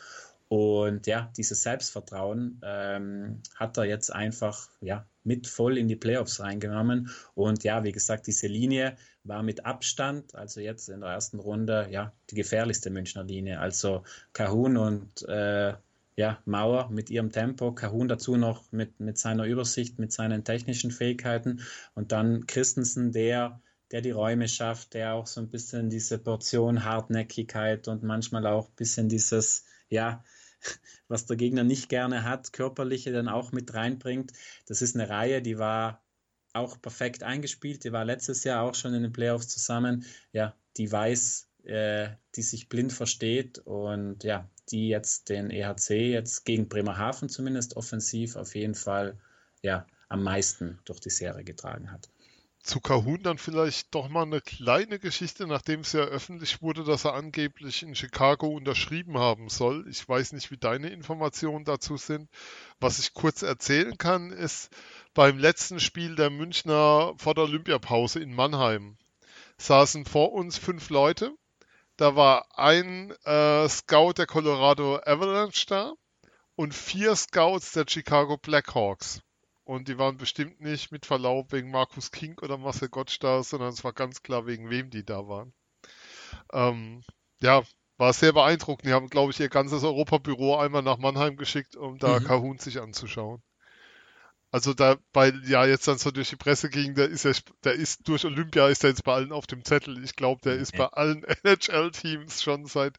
[0.52, 6.40] Und ja, dieses Selbstvertrauen ähm, hat er jetzt einfach ja, mit voll in die Playoffs
[6.40, 7.08] reingenommen.
[7.34, 11.88] Und ja, wie gesagt, diese Linie war mit Abstand, also jetzt in der ersten Runde,
[11.90, 13.60] ja, die gefährlichste Münchner Linie.
[13.60, 14.02] Also
[14.34, 15.72] Kahun und äh,
[16.16, 20.90] ja, Mauer mit ihrem Tempo, Kahun dazu noch mit, mit seiner Übersicht, mit seinen technischen
[20.90, 21.62] Fähigkeiten
[21.94, 26.84] und dann Christensen, der, der die Räume schafft, der auch so ein bisschen diese Portion
[26.84, 30.22] Hartnäckigkeit und manchmal auch ein bisschen dieses, ja,
[31.08, 34.32] was der Gegner nicht gerne hat, körperliche dann auch mit reinbringt.
[34.66, 36.02] Das ist eine Reihe, die war
[36.52, 40.04] auch perfekt eingespielt, die war letztes Jahr auch schon in den Playoffs zusammen.
[40.32, 46.44] Ja, die weiß, äh, die sich blind versteht und ja, die jetzt den EHC jetzt
[46.44, 49.18] gegen Bremerhaven zumindest offensiv auf jeden Fall
[49.62, 52.10] ja am meisten durch die Serie getragen hat.
[52.62, 57.04] Zu Kahun dann vielleicht doch mal eine kleine Geschichte, nachdem es ja öffentlich wurde, dass
[57.04, 59.86] er angeblich in Chicago unterschrieben haben soll.
[59.88, 62.30] Ich weiß nicht, wie deine Informationen dazu sind.
[62.78, 64.70] Was ich kurz erzählen kann, ist
[65.14, 68.96] beim letzten Spiel der Münchner vor der Olympiapause in Mannheim
[69.58, 71.36] saßen vor uns fünf Leute
[71.96, 75.92] da war ein äh, Scout der Colorado Avalanche da
[76.56, 79.20] und vier Scouts der Chicago Blackhawks.
[79.64, 83.68] Und die waren bestimmt nicht mit Verlaub wegen Markus King oder Marcel Gottsch da, sondern
[83.68, 85.54] es war ganz klar, wegen wem die da waren.
[86.52, 87.02] Ähm,
[87.40, 87.62] ja,
[87.96, 88.88] war sehr beeindruckend.
[88.88, 92.24] Die haben, glaube ich, ihr ganzes Europabüro einmal nach Mannheim geschickt, um da mhm.
[92.24, 93.42] Kahun sich anzuschauen.
[94.52, 97.32] Also da, weil ja jetzt dann so durch die Presse ging, der ist ja,
[97.64, 100.04] der ist durch Olympia ist er jetzt bei allen auf dem Zettel.
[100.04, 102.98] Ich glaube, der ist bei allen NHL-Teams schon seit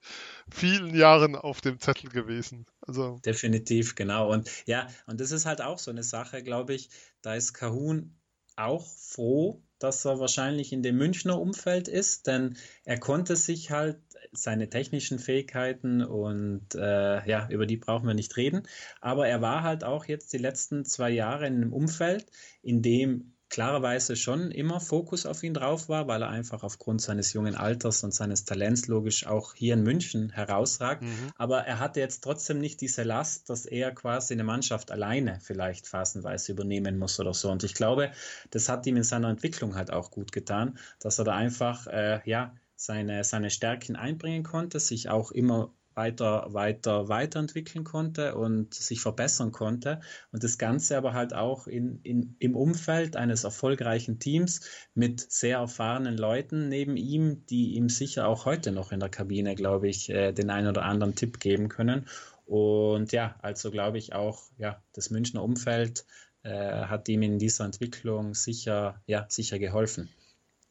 [0.50, 2.66] vielen Jahren auf dem Zettel gewesen.
[2.82, 4.32] Also definitiv, genau.
[4.32, 6.90] Und ja, und das ist halt auch so eine Sache, glaube ich.
[7.22, 8.18] Da ist Kahun
[8.56, 13.98] auch froh, dass er wahrscheinlich in dem Münchner Umfeld ist, denn er konnte sich halt
[14.32, 18.64] seine technischen Fähigkeiten und äh, ja, über die brauchen wir nicht reden.
[19.02, 22.26] Aber er war halt auch jetzt die letzten zwei Jahre in einem Umfeld,
[22.62, 27.34] in dem klarerweise schon immer Fokus auf ihn drauf war, weil er einfach aufgrund seines
[27.34, 31.04] jungen Alters und seines Talents logisch auch hier in München herausragt.
[31.04, 31.32] Mhm.
[31.36, 35.88] Aber er hatte jetzt trotzdem nicht diese Last, dass er quasi eine Mannschaft alleine vielleicht
[35.88, 37.52] phasenweise übernehmen muss oder so.
[37.52, 38.12] Und ich glaube,
[38.50, 42.22] das hat ihm in seiner Entwicklung halt auch gut getan, dass er da einfach, äh,
[42.26, 49.02] ja, seine, seine Stärken einbringen konnte, sich auch immer weiter, weiter, weiterentwickeln konnte und sich
[49.02, 50.02] verbessern konnte.
[50.32, 54.62] Und das Ganze aber halt auch in, in, im Umfeld eines erfolgreichen Teams
[54.94, 59.56] mit sehr erfahrenen Leuten neben ihm, die ihm sicher auch heute noch in der Kabine,
[59.56, 62.08] glaube ich, äh, den einen oder anderen Tipp geben können.
[62.46, 66.06] Und ja, also glaube ich auch, ja, das Münchner Umfeld
[66.44, 70.10] äh, hat ihm in dieser Entwicklung sicher, ja, sicher geholfen.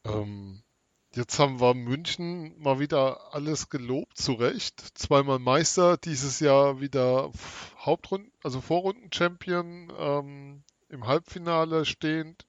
[0.04, 0.62] Ähm,
[1.14, 4.80] Jetzt haben wir München mal wieder alles gelobt, zu Recht.
[4.96, 7.30] Zweimal Meister, dieses Jahr wieder
[7.78, 12.46] Hauptrunden, also Vorrunden-Champion, ähm, im Halbfinale stehend.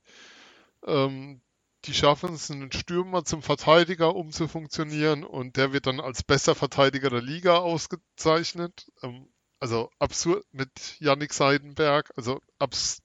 [0.86, 1.42] Ähm,
[1.84, 7.10] die schaffen es, einen Stürmer zum Verteidiger umzufunktionieren und der wird dann als bester Verteidiger
[7.10, 8.90] der Liga ausgezeichnet.
[9.02, 9.28] Ähm,
[9.60, 13.02] also absurd mit Yannick Seidenberg, also abs,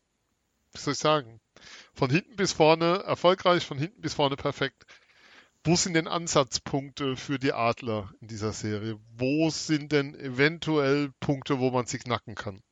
[0.72, 1.40] wie soll ich sagen,
[1.94, 4.86] von hinten bis vorne erfolgreich, von hinten bis vorne perfekt.
[5.68, 8.98] Wo sind denn Ansatzpunkte für die Adler in dieser Serie?
[9.18, 12.62] Wo sind denn eventuell Punkte, wo man sie knacken kann?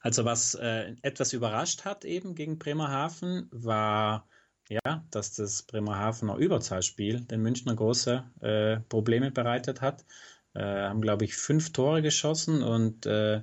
[0.00, 4.26] Also was äh, etwas überrascht hat eben gegen Bremerhaven war
[4.70, 10.06] ja, dass das Bremerhavener Überzahlspiel den Münchner große äh, Probleme bereitet hat.
[10.54, 13.42] Äh, haben, glaube ich, fünf Tore geschossen und äh,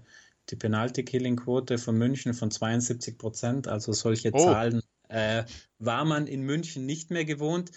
[0.49, 3.67] die Penalty-Killing-Quote von München von 72 Prozent.
[3.67, 4.43] Also solche oh.
[4.43, 5.45] Zahlen äh,
[5.79, 7.71] war man in München nicht mehr gewohnt.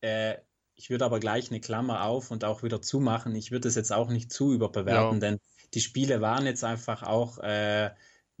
[0.00, 0.36] Äh,
[0.74, 3.34] ich würde aber gleich eine Klammer auf und auch wieder zumachen.
[3.34, 5.30] Ich würde es jetzt auch nicht zu überbewerten, ja.
[5.30, 5.40] denn
[5.74, 7.90] die Spiele waren jetzt einfach auch äh,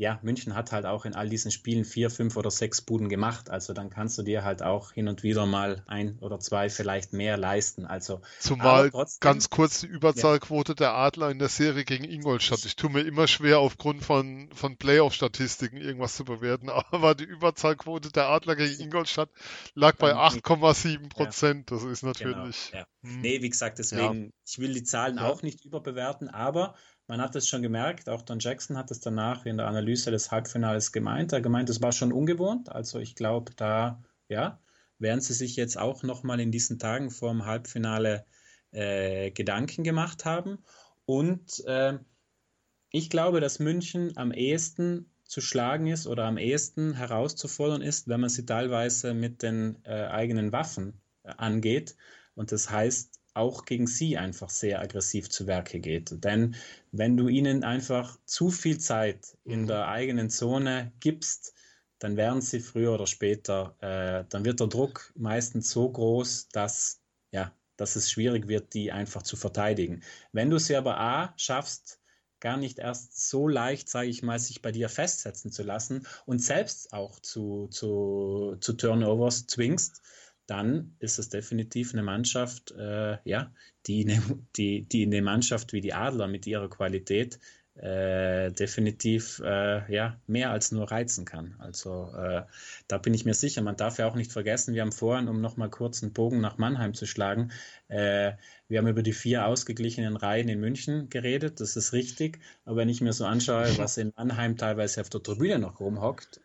[0.02, 3.50] ja, München hat halt auch in all diesen Spielen vier, fünf oder sechs Buden gemacht.
[3.50, 7.12] Also dann kannst du dir halt auch hin und wieder mal ein oder zwei vielleicht
[7.12, 7.86] mehr leisten.
[7.86, 10.76] Also zumal trotzdem, ganz kurz die Überzahlquote ja.
[10.76, 12.64] der Adler in der Serie gegen Ingolstadt.
[12.64, 18.10] Ich tue mir immer schwer aufgrund von, von Playoff-Statistiken irgendwas zu bewerten, aber die Überzahlquote
[18.10, 19.30] der Adler gegen Ingolstadt
[19.74, 21.70] lag bei 8,7 Prozent.
[21.70, 21.76] Ja.
[21.76, 22.70] Das ist genau, natürlich.
[22.72, 23.08] Genau, ja.
[23.08, 23.20] hm.
[23.20, 26.74] Nee, wie gesagt, deswegen, ich will die Zahlen auch nicht überbewerten, aber
[27.06, 30.30] man hat es schon gemerkt, auch Don Jackson hat es danach in der Analyse des
[30.30, 31.32] Halbfinales gemeint.
[31.32, 32.70] Er gemeint, es war schon ungewohnt.
[32.70, 34.60] Also ich glaube, da ja,
[34.98, 38.24] werden sie sich jetzt auch nochmal in diesen Tagen vor dem Halbfinale
[38.70, 40.58] äh, Gedanken gemacht haben.
[41.04, 41.98] Und äh,
[42.90, 48.20] ich glaube, dass München am ehesten zu schlagen ist oder am ehesten herauszufordern ist, wenn
[48.20, 51.96] man sie teilweise mit den äh, eigenen Waffen äh, angeht.
[52.34, 56.24] Und das heißt, auch gegen sie einfach sehr aggressiv zu Werke geht.
[56.24, 56.54] Denn
[56.90, 59.66] wenn du ihnen einfach zu viel Zeit in mhm.
[59.68, 61.54] der eigenen Zone gibst,
[61.98, 67.00] dann werden sie früher oder später, äh, dann wird der Druck meistens so groß, dass,
[67.30, 70.02] ja, dass es schwierig wird, die einfach zu verteidigen.
[70.32, 72.00] Wenn du sie aber A schaffst,
[72.40, 76.40] gar nicht erst so leicht, sage ich mal, sich bei dir festsetzen zu lassen und
[76.40, 80.02] selbst auch zu, zu, zu Turnovers zwingst,
[80.46, 83.52] dann ist es definitiv eine Mannschaft, äh, ja,
[83.86, 84.18] die,
[84.56, 87.38] die, die eine Mannschaft wie die Adler mit ihrer Qualität
[87.74, 91.54] äh, definitiv äh, ja, mehr als nur reizen kann.
[91.58, 92.42] Also äh,
[92.86, 93.62] da bin ich mir sicher.
[93.62, 96.58] Man darf ja auch nicht vergessen, wir haben vorhin, um nochmal kurz einen Bogen nach
[96.58, 97.50] Mannheim zu schlagen,
[97.88, 98.32] äh,
[98.68, 102.40] wir haben über die vier ausgeglichenen Reihen in München geredet, das ist richtig.
[102.64, 106.40] Aber wenn ich mir so anschaue, was in Mannheim teilweise auf der Tribüne noch rumhockt,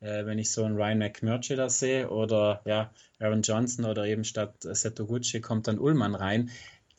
[0.00, 4.06] äh, äh, wenn ich so einen Ryan McMurtry da sehe oder ja, Aaron Johnson oder
[4.06, 6.50] eben statt Seto Gucci kommt dann Ullmann rein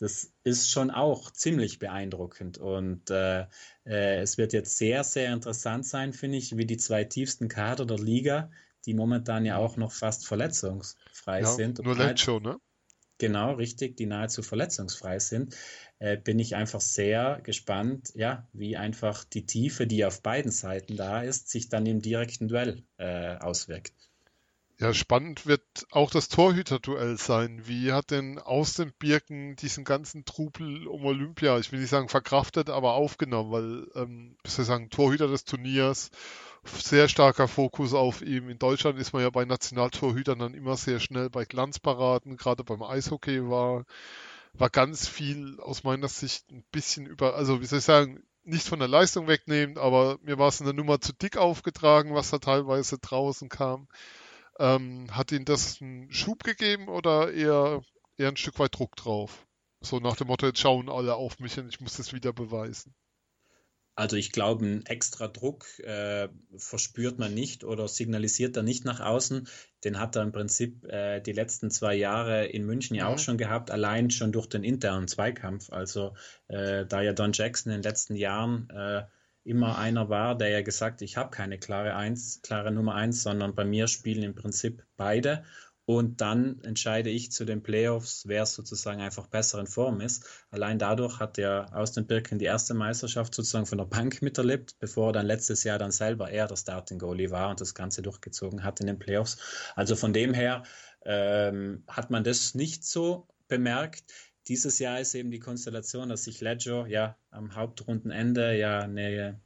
[0.02, 2.58] das ist schon auch ziemlich beeindruckend.
[2.58, 3.42] Und äh,
[3.86, 7.86] äh, es wird jetzt sehr, sehr interessant sein, finde ich, wie die zwei tiefsten Kader
[7.86, 8.50] der Liga,
[8.88, 11.84] die momentan ja auch noch fast verletzungsfrei ja, sind.
[11.84, 12.58] Nur Lecho, ne?
[13.22, 15.56] Genau, richtig, die nahezu verletzungsfrei sind,
[16.00, 20.96] äh, bin ich einfach sehr gespannt, ja, wie einfach die Tiefe, die auf beiden Seiten
[20.96, 23.94] da ist, sich dann im direkten Duell äh, auswirkt.
[24.80, 25.62] Ja, spannend wird
[25.92, 27.62] auch das Torhüterduell sein.
[27.68, 32.10] Wie hat denn aus den Birken diesen ganzen Trubel um Olympia, ich will nicht sagen
[32.10, 36.10] verkraftet, aber aufgenommen, weil, ähm, ich sagen, Torhüter des Turniers,
[36.64, 38.50] sehr starker Fokus auf ihm.
[38.50, 42.84] In Deutschland ist man ja bei Nationaltorhütern dann immer sehr schnell bei Glanzparaden, gerade beim
[42.84, 43.86] Eishockey war,
[44.54, 48.68] war ganz viel aus meiner Sicht ein bisschen über, also wie soll ich sagen, nicht
[48.68, 52.40] von der Leistung wegnehmen, aber mir war es eine Nummer zu dick aufgetragen, was da
[52.40, 53.88] teilweise draußen kam.
[54.60, 57.82] Ähm, hat Ihnen das einen Schub gegeben oder eher,
[58.18, 59.48] eher ein Stück weit Druck drauf?
[59.82, 62.94] So nach dem Motto, jetzt schauen alle auf mich und ich muss das wieder beweisen.
[63.96, 69.00] Also ich glaube, einen extra Druck äh, verspürt man nicht oder signalisiert er nicht nach
[69.00, 69.48] außen.
[69.84, 73.20] Den hat er im Prinzip äh, die letzten zwei Jahre in München ja, ja, auch
[73.20, 75.72] schon gehabt, allein schon durch den internen Zweikampf.
[75.72, 76.16] Also
[76.48, 79.04] äh, da ja Don Jackson in den letzten Jahren äh,
[79.44, 83.56] immer einer war, der ja gesagt, ich habe keine klare Eins, klare Nummer eins, sondern
[83.56, 85.44] bei mir spielen im Prinzip beide.
[85.92, 90.26] Und dann entscheide ich zu den Playoffs, wer sozusagen einfach besser in Form ist.
[90.50, 94.80] Allein dadurch hat er aus den Birken die erste Meisterschaft sozusagen von der Bank miterlebt,
[94.80, 98.02] bevor er dann letztes Jahr dann selber eher der Starting Goalie war und das Ganze
[98.02, 99.38] durchgezogen hat in den Playoffs.
[99.76, 100.64] Also von dem her
[101.04, 104.06] ähm, hat man das nicht so bemerkt.
[104.48, 109.42] Dieses Jahr ist eben die Konstellation, dass sich Ledger ja am Hauptrundenende ja eine,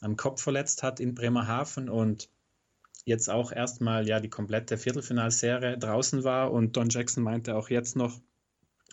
[0.00, 2.30] am Kopf verletzt hat in Bremerhaven und
[3.04, 7.96] jetzt auch erstmal ja die komplette Viertelfinalserie draußen war und Don Jackson meinte auch jetzt
[7.96, 8.20] noch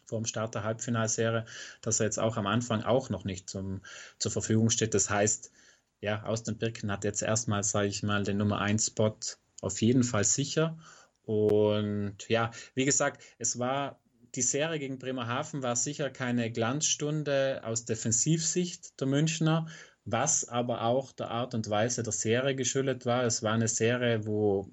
[0.05, 1.45] vor dem Start der Halbfinalserie,
[1.81, 3.81] dass er jetzt auch am Anfang auch noch nicht zum,
[4.19, 4.93] zur Verfügung steht.
[4.93, 5.51] Das heißt,
[5.99, 9.17] ja, Austin Birken hat jetzt erstmal, sage ich mal, den Nummer 1 Spot
[9.61, 10.77] auf jeden Fall sicher.
[11.23, 13.99] Und ja, wie gesagt, es war
[14.35, 19.67] die Serie gegen Bremerhaven war sicher keine Glanzstunde aus Defensivsicht der Münchner,
[20.09, 23.25] was aber auch der Art und Weise der Serie geschuldet war.
[23.25, 24.71] Es war eine Serie, wo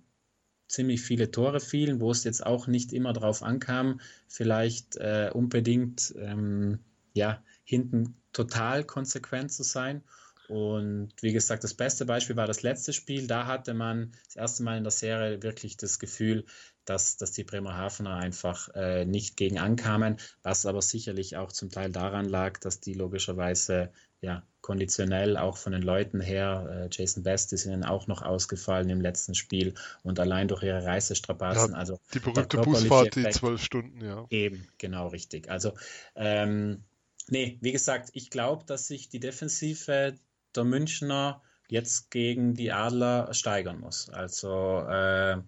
[0.68, 6.14] ziemlich viele Tore fielen, wo es jetzt auch nicht immer darauf ankam, vielleicht äh, unbedingt
[6.18, 6.78] ähm,
[7.14, 10.04] ja, hinten total konsequent zu sein.
[10.48, 13.26] Und wie gesagt, das beste Beispiel war das letzte Spiel.
[13.26, 16.44] Da hatte man das erste Mal in der Serie wirklich das Gefühl,
[16.84, 21.90] dass, dass die Bremerhavener einfach äh, nicht gegen ankamen, was aber sicherlich auch zum Teil
[21.90, 27.52] daran lag, dass die logischerweise ja, konditionell auch von den Leuten her, äh, Jason Best
[27.52, 31.72] ist ihnen auch noch ausgefallen im letzten Spiel und allein durch ihre Reisestrapazen.
[31.72, 34.26] Ja, also die berühmte Busfahrt, die zwölf Stunden, ja.
[34.30, 35.50] Eben, genau richtig.
[35.50, 35.74] Also,
[36.16, 36.82] ähm,
[37.28, 40.14] nee, wie gesagt, ich glaube, dass sich die Defensive
[40.56, 44.08] der Münchner jetzt gegen die Adler steigern muss.
[44.08, 45.42] Also äh,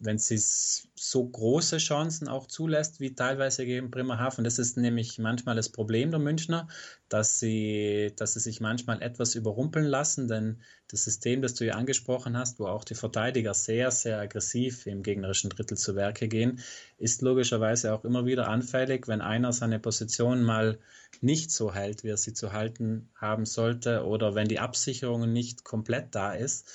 [0.00, 4.44] wenn sie so große Chancen auch zulässt, wie teilweise gegen Bremerhaven.
[4.44, 6.68] Das ist nämlich manchmal das Problem der Münchner,
[7.10, 11.74] dass sie, dass sie sich manchmal etwas überrumpeln lassen, denn das System, das du ja
[11.74, 16.60] angesprochen hast, wo auch die Verteidiger sehr, sehr aggressiv im gegnerischen Drittel zu Werke gehen,
[16.96, 20.78] ist logischerweise auch immer wieder anfällig, wenn einer seine Position mal
[21.20, 25.62] nicht so hält, wie er sie zu halten haben sollte, oder wenn die Absicherung nicht
[25.62, 26.70] komplett da ist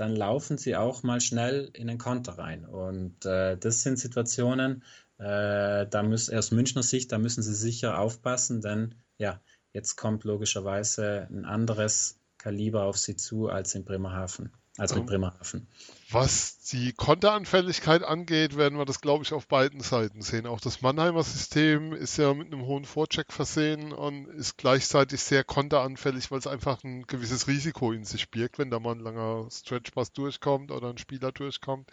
[0.00, 2.64] dann laufen sie auch mal schnell in den Konter rein.
[2.64, 4.82] Und äh, das sind Situationen,
[5.18, 9.40] äh, da müssen aus Münchner Sicht, da müssen sie sicher aufpassen, denn ja,
[9.74, 14.50] jetzt kommt logischerweise ein anderes Kaliber auf sie zu als in Bremerhaven
[14.80, 15.66] als mit Bremerhaven.
[16.10, 20.46] Was die Konteranfälligkeit angeht, werden wir das, glaube ich, auf beiden Seiten sehen.
[20.46, 25.44] Auch das Mannheimer System ist ja mit einem hohen Vorcheck versehen und ist gleichzeitig sehr
[25.44, 29.48] konteranfällig, weil es einfach ein gewisses Risiko in sich birgt, wenn da mal ein langer
[29.50, 31.90] Stretchpass durchkommt oder ein Spieler durchkommt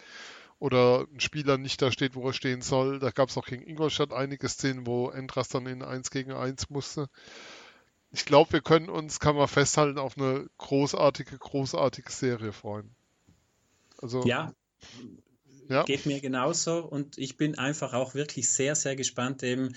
[0.58, 3.00] oder ein Spieler nicht da steht, wo er stehen soll.
[3.00, 6.70] Da gab es auch gegen Ingolstadt einige Szenen, wo Endras dann in 1 gegen 1
[6.70, 7.10] musste.
[8.12, 12.90] Ich glaube, wir können uns, kann man festhalten, auf eine großartige, großartige Serie freuen.
[14.02, 14.54] Also, ja,
[15.70, 19.76] ja, geht mir genauso und ich bin einfach auch wirklich sehr, sehr gespannt eben,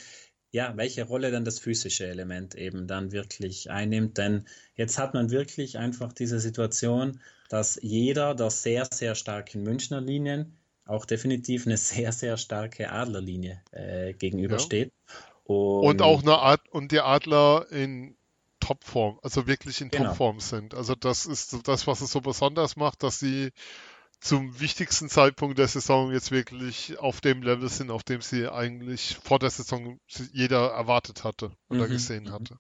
[0.53, 4.19] ja, welche Rolle dann das physische Element eben dann wirklich einnimmt.
[4.19, 10.01] Denn jetzt hat man wirklich einfach diese Situation, dass jeder der sehr, sehr starken Münchner
[10.01, 10.57] Linien
[10.87, 14.93] auch definitiv eine sehr, sehr starke Adlerlinie äh, gegenübersteht.
[15.09, 15.15] Ja.
[15.45, 18.17] Und, und, auch eine Art und die Adler in
[18.71, 20.11] Topform, also wirklich in genau.
[20.11, 20.75] Topform sind.
[20.75, 23.51] Also das ist das, was es so besonders macht, dass sie
[24.21, 29.19] zum wichtigsten Zeitpunkt der Saison jetzt wirklich auf dem Level sind, auf dem sie eigentlich
[29.25, 29.99] vor der Saison
[30.33, 31.91] jeder erwartet hatte oder mhm.
[31.91, 32.33] gesehen mhm.
[32.33, 32.59] hatte.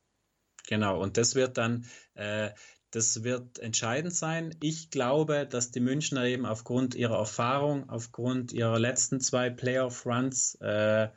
[0.66, 2.50] Genau, und das wird dann, äh,
[2.90, 4.56] das wird entscheidend sein.
[4.60, 11.08] Ich glaube, dass die Münchner eben aufgrund ihrer Erfahrung, aufgrund ihrer letzten zwei Playoff-Runs äh,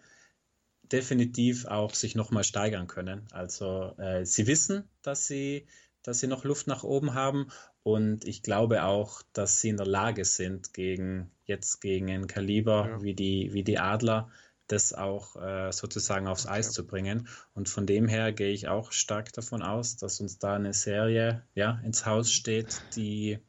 [0.94, 3.28] definitiv auch sich nochmal steigern können.
[3.32, 5.68] Also äh, sie wissen, dass sie,
[6.04, 7.48] dass sie noch Luft nach oben haben
[7.84, 12.88] und ich glaube auch, dass sie in der Lage sind, gegen jetzt gegen ein Kaliber
[12.89, 13.04] ja.
[13.04, 14.30] wie, die, wie die Adler
[14.68, 16.56] das auch äh, sozusagen aufs okay.
[16.56, 17.28] Eis zu bringen.
[17.54, 21.44] Und von dem her gehe ich auch stark davon aus, dass uns da eine Serie
[21.54, 23.39] ja, ins Haus steht, die,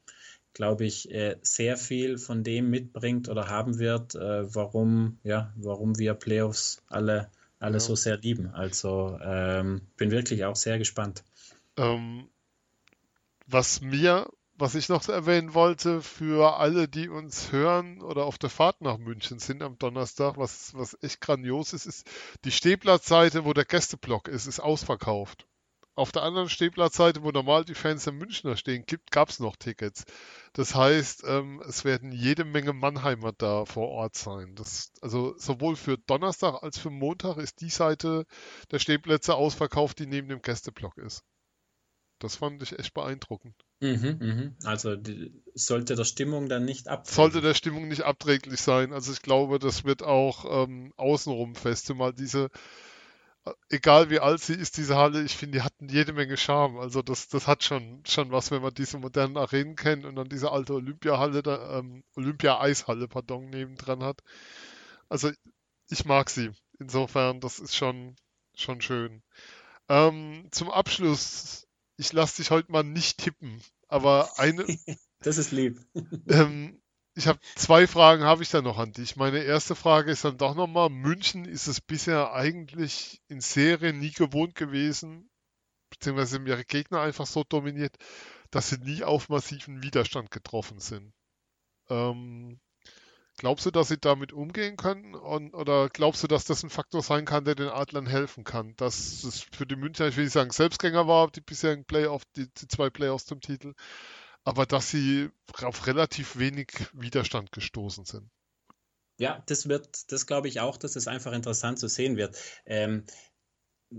[0.55, 5.99] glaube ich, äh, sehr viel von dem mitbringt oder haben wird, äh, warum, ja, warum
[5.99, 7.29] wir Playoffs alle,
[7.59, 7.81] alle ja.
[7.81, 8.51] so sehr lieben.
[8.55, 11.25] Also ähm, bin wirklich auch sehr gespannt.
[11.77, 12.29] Ähm,
[13.47, 18.51] was mir, was ich noch erwähnen wollte, für alle, die uns hören oder auf der
[18.51, 22.07] Fahrt nach München sind am Donnerstag, was, was echt grandios ist, ist
[22.45, 25.47] die Stehplatzseite, wo der Gästeblock ist, ist ausverkauft.
[25.97, 30.05] Auf der anderen Stehplatzseite, wo normal die Fans der Münchner stehen, gab es noch Tickets.
[30.53, 34.57] Das heißt, ähm, es werden jede Menge Mannheimer da vor Ort sein.
[34.57, 38.27] Das, also sowohl für Donnerstag als für Montag ist die Seite
[38.73, 41.23] der Stehplätze ausverkauft, die neben dem Gästeblock ist.
[42.19, 43.55] Das fand ich echt beeindruckend.
[43.81, 44.57] Mhm, mhm.
[44.65, 48.93] Also die, sollte der Stimmung dann nicht abträglich Sollte der Stimmung nicht abträglich sein.
[48.93, 51.93] Also ich glaube, das wird auch ähm, außenrum fest.
[51.95, 52.51] Mal diese,
[53.69, 56.79] egal wie alt sie ist, diese Halle, ich finde, die hatten jede Menge Charme.
[56.79, 60.29] Also das, das hat schon, schon was, wenn man diese modernen Arenen kennt und dann
[60.29, 61.43] diese alte Olympiahalle,
[61.73, 64.23] ähm, Olympia-Eishalle, pardon, nebendran hat.
[65.09, 65.31] Also
[65.91, 66.51] ich mag sie.
[66.79, 68.17] Insofern, das ist schon,
[68.55, 69.23] schon schön.
[69.89, 71.65] Ähm, zum Abschluss
[71.97, 74.65] ich lasse dich heute mal nicht tippen, aber eine.
[75.21, 75.81] das ist lieb.
[76.29, 76.74] ähm,
[77.15, 79.17] ich habe zwei Fragen habe ich da noch an dich.
[79.17, 84.13] Meine erste Frage ist dann doch nochmal, München ist es bisher eigentlich in Serie nie
[84.13, 85.31] gewohnt gewesen,
[85.91, 87.97] beziehungsweise ihre Gegner einfach so dominiert,
[88.51, 91.13] dass sie nie auf massiven Widerstand getroffen sind.
[91.89, 92.61] Ähm,
[93.37, 95.15] Glaubst du, dass sie damit umgehen können?
[95.15, 98.77] Und, oder glaubst du, dass das ein Faktor sein kann, der den Adlern helfen kann?
[98.77, 102.47] Dass es für die Münchner, ich will nicht sagen, Selbstgänger war, die bisherigen Playoff, die,
[102.55, 103.75] die zwei Playoffs zum Titel,
[104.45, 105.31] aber dass sie
[105.63, 108.31] auf relativ wenig Widerstand gestoßen sind.
[109.19, 112.37] Ja, das wird, das glaube ich auch, dass es einfach interessant zu sehen wird.
[112.67, 113.05] Ähm,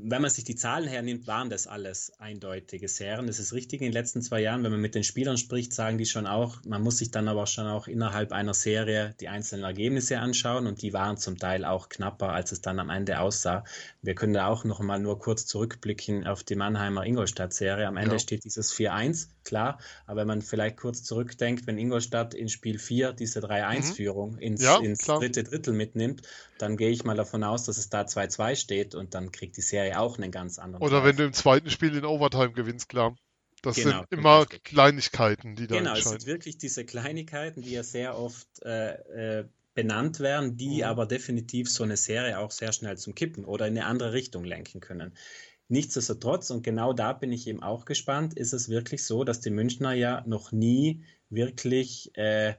[0.03, 3.27] wenn man sich die Zahlen hernimmt, waren das alles eindeutige Serien.
[3.27, 4.63] Das ist richtig in den letzten zwei Jahren.
[4.63, 7.47] Wenn man mit den Spielern spricht, sagen die schon auch, man muss sich dann aber
[7.47, 11.87] schon auch innerhalb einer Serie die einzelnen Ergebnisse anschauen und die waren zum Teil auch
[11.87, 13.63] knapper, als es dann am Ende aussah.
[14.01, 17.87] Wir können da auch noch mal nur kurz zurückblicken auf die Mannheimer Ingolstadt-Serie.
[17.87, 18.19] Am Ende ja.
[18.19, 23.13] steht dieses 4-1, klar, aber wenn man vielleicht kurz zurückdenkt, wenn Ingolstadt in Spiel 4
[23.13, 24.39] diese 3-1-Führung mhm.
[24.39, 26.21] ins, ja, ins dritte Drittel mitnimmt,
[26.57, 29.61] dann gehe ich mal davon aus, dass es da 2-2 steht und dann kriegt die
[29.61, 30.83] Serie auch einen ganz anderen.
[30.83, 31.09] Oder Preis.
[31.09, 33.15] wenn du im zweiten Spiel in Overtime gewinnst, klar.
[33.61, 37.83] Das genau, sind immer Kleinigkeiten, die da Genau, es sind wirklich diese Kleinigkeiten, die ja
[37.83, 40.83] sehr oft äh, äh, benannt werden, die mhm.
[40.83, 44.43] aber definitiv so eine Serie auch sehr schnell zum Kippen oder in eine andere Richtung
[44.43, 45.13] lenken können.
[45.67, 49.49] Nichtsdestotrotz, und genau da bin ich eben auch gespannt, ist es wirklich so, dass die
[49.49, 52.53] Münchner ja noch nie wirklich äh,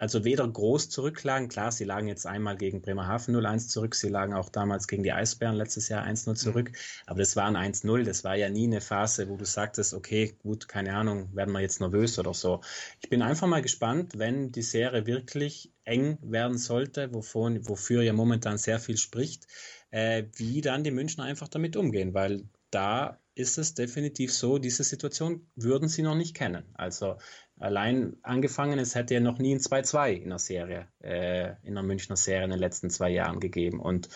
[0.00, 4.32] also weder groß zurücklagen, klar, sie lagen jetzt einmal gegen Bremerhaven 0-1 zurück, sie lagen
[4.32, 6.76] auch damals gegen die Eisbären letztes Jahr 1-0 zurück, mhm.
[7.06, 10.34] aber das war ein 1-0, das war ja nie eine Phase, wo du sagtest, okay,
[10.42, 12.62] gut, keine Ahnung, werden wir jetzt nervös oder so.
[13.02, 18.14] Ich bin einfach mal gespannt, wenn die Serie wirklich eng werden sollte, wovon, wofür ja
[18.14, 19.48] momentan sehr viel spricht,
[19.90, 24.84] äh, wie dann die Münchner einfach damit umgehen, weil da ist es definitiv so, diese
[24.84, 26.64] Situation würden sie noch nicht kennen.
[26.74, 27.16] Also
[27.60, 31.82] allein angefangen, es hätte ja noch nie ein 2-2 in der Serie, äh, in der
[31.82, 33.80] Münchner Serie in den letzten zwei Jahren gegeben.
[33.80, 34.08] Und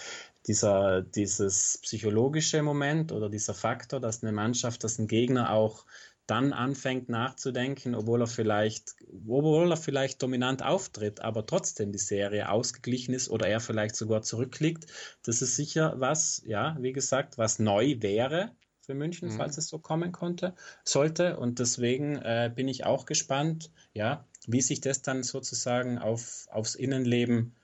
[0.46, 5.84] dieser, dieses psychologische Moment oder dieser Faktor, dass eine Mannschaft, dass ein Gegner auch
[6.26, 8.94] dann anfängt nachzudenken, obwohl er vielleicht,
[9.28, 14.22] obwohl er vielleicht dominant auftritt, aber trotzdem die Serie ausgeglichen ist oder er vielleicht sogar
[14.22, 14.86] zurückliegt.
[15.22, 18.52] Das ist sicher was, ja, wie gesagt, was neu wäre
[18.84, 19.36] für München, mhm.
[19.36, 20.54] falls es so kommen konnte,
[20.84, 21.38] sollte.
[21.38, 26.74] Und deswegen äh, bin ich auch gespannt, ja, wie sich das dann sozusagen auf, aufs
[26.74, 27.54] Innenleben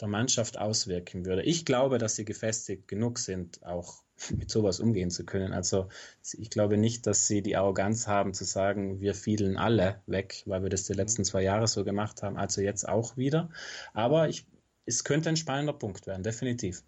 [0.00, 1.42] der Mannschaft auswirken würde.
[1.42, 4.02] Ich glaube, dass sie gefestigt genug sind, auch
[4.36, 5.52] mit sowas umgehen zu können.
[5.52, 5.88] Also
[6.32, 10.62] ich glaube nicht, dass sie die Arroganz haben zu sagen, wir fielen alle weg, weil
[10.62, 13.50] wir das die letzten zwei Jahre so gemacht haben, also jetzt auch wieder.
[13.92, 14.46] Aber ich,
[14.84, 16.82] es könnte ein spannender Punkt werden, definitiv.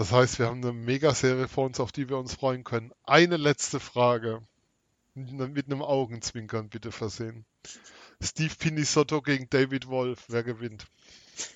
[0.00, 2.90] Das heißt, wir haben eine Megaserie vor uns, auf die wir uns freuen können.
[3.04, 4.40] Eine letzte Frage.
[5.12, 7.44] Mit einem Augenzwinkern bitte versehen.
[8.18, 10.24] Steve Pinisotto gegen David Wolf.
[10.28, 10.86] Wer gewinnt?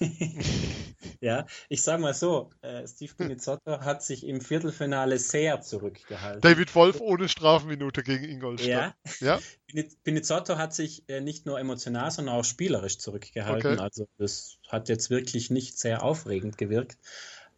[1.22, 6.42] ja, ich sag mal so, äh, Steve Pinizotto hat sich im Viertelfinale sehr zurückgehalten.
[6.42, 8.94] David Wolf ohne Strafminute gegen Ingolstadt.
[9.20, 9.40] Ja,
[9.72, 9.84] ja?
[10.04, 13.72] Pinizotto hat sich äh, nicht nur emotional, sondern auch spielerisch zurückgehalten.
[13.72, 13.82] Okay.
[13.82, 16.98] Also das hat jetzt wirklich nicht sehr aufregend gewirkt.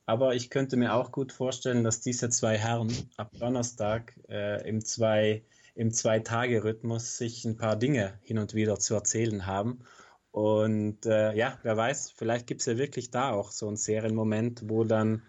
[0.07, 4.85] Aber ich könnte mir auch gut vorstellen, dass diese zwei Herren ab Donnerstag äh, im
[4.85, 5.43] zwei
[5.77, 9.85] im Zwei-Tage-Rhythmus sich ein paar Dinge hin und wieder zu erzählen haben.
[10.31, 14.69] Und äh, ja, wer weiß, vielleicht gibt es ja wirklich da auch so einen Serienmoment,
[14.69, 15.23] wo dann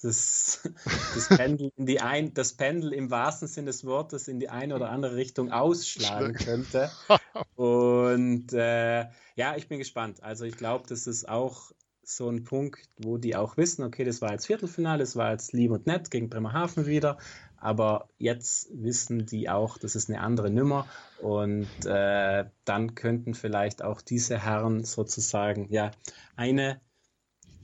[0.00, 0.60] das,
[1.14, 4.74] das, Pendel in die ein, das Pendel im wahrsten Sinne des Wortes in die eine
[4.74, 6.90] oder andere Richtung ausschlagen könnte.
[7.54, 10.22] Und äh, ja, ich bin gespannt.
[10.22, 11.72] Also ich glaube, das ist auch
[12.08, 15.52] so ein Punkt, wo die auch wissen, okay, das war jetzt Viertelfinale, das war jetzt
[15.52, 17.18] lieb und nett gegen Bremerhaven wieder,
[17.56, 20.86] aber jetzt wissen die auch, das ist eine andere Nummer
[21.20, 25.90] und äh, dann könnten vielleicht auch diese Herren sozusagen ja
[26.36, 26.80] eine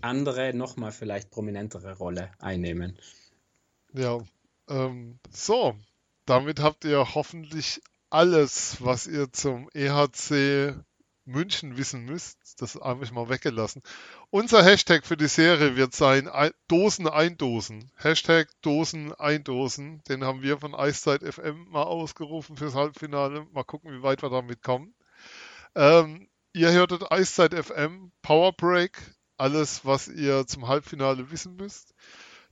[0.01, 2.99] andere, nochmal vielleicht prominentere Rolle einnehmen.
[3.93, 4.19] Ja,
[4.69, 5.77] ähm, so,
[6.27, 7.81] damit habt ihr hoffentlich
[8.11, 10.75] alles, was ihr zum EHC
[11.25, 12.61] München wissen müsst.
[12.61, 13.83] Das habe ich mal weggelassen.
[14.31, 16.29] Unser Hashtag für die Serie wird sein
[16.69, 17.91] Dosen eindosen.
[17.97, 20.03] Hashtag Dosen eindosen.
[20.09, 23.47] Den haben wir von Eiszeit FM mal ausgerufen fürs Halbfinale.
[23.53, 24.95] Mal gucken, wie weit wir damit kommen.
[25.75, 28.99] Ähm, ihr hörtet Eiszeit FM, Power Break.
[29.37, 31.95] Alles, was ihr zum Halbfinale wissen müsst.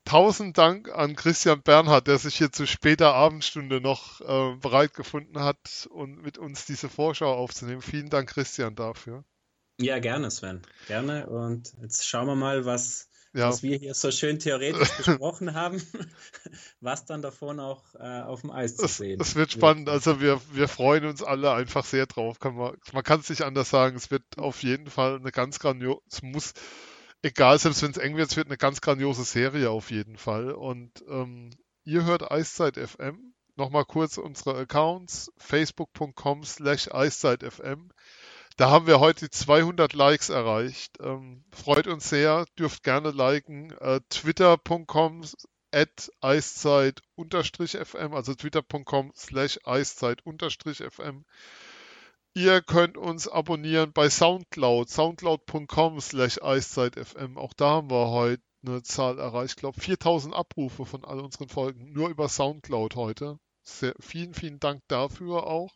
[0.04, 5.40] Tausend Dank an Christian Bernhard, der sich hier zu später Abendstunde noch äh, bereit gefunden
[5.40, 7.82] hat und mit uns diese Vorschau aufzunehmen.
[7.82, 9.24] Vielen Dank, Christian, dafür.
[9.80, 10.62] Ja, gerne, Sven.
[10.88, 11.26] Gerne.
[11.26, 13.48] Und jetzt schauen wir mal, was, ja.
[13.48, 15.82] was wir hier so schön theoretisch besprochen haben,
[16.80, 19.20] was dann davon auch äh, auf dem Eis zu sehen.
[19.20, 19.88] Es wird spannend.
[19.88, 22.40] Also wir, wir freuen uns alle einfach sehr drauf.
[22.40, 23.96] Kann man, man kann es nicht anders sagen.
[23.96, 26.52] Es wird auf jeden Fall eine ganz grandiose, es muss
[27.22, 30.52] egal, selbst wenn es eng wird, es wird eine ganz grandiose Serie auf jeden Fall.
[30.52, 31.50] Und ähm,
[31.84, 33.34] ihr hört Eiszeit FM.
[33.56, 37.90] Nochmal kurz unsere Accounts, facebook.com slash eiszeitfm.
[38.56, 40.98] Da haben wir heute 200 Likes erreicht.
[41.00, 43.70] Ähm, freut uns sehr, dürft gerne liken.
[43.78, 45.24] Äh, Twitter.com
[45.72, 51.24] at eiszeit-fm, also twitter.com slash eiszeit-fm.
[52.34, 57.36] Ihr könnt uns abonnieren bei Soundcloud, soundcloud.com slash eiszeitfm.
[57.36, 59.54] Auch da haben wir heute eine Zahl erreicht.
[59.54, 61.92] Ich glaube 4000 Abrufe von all unseren Folgen.
[61.92, 63.38] Nur über Soundcloud heute.
[63.64, 65.74] Sehr, vielen, vielen Dank dafür auch.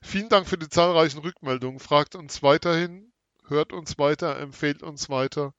[0.00, 1.80] Vielen Dank für die zahlreichen Rückmeldungen.
[1.80, 3.12] Fragt uns weiterhin,
[3.46, 5.54] hört uns weiter, empfehlt uns weiter.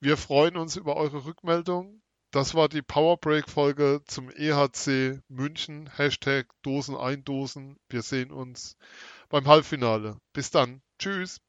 [0.00, 2.02] Wir freuen uns über eure Rückmeldungen.
[2.30, 5.88] Das war die Powerbreak-Folge zum EHC München.
[5.96, 7.78] Hashtag Dosen eindosen.
[7.88, 8.76] Wir sehen uns
[9.28, 10.18] beim Halbfinale.
[10.32, 10.82] Bis dann.
[10.98, 11.40] Tschüss.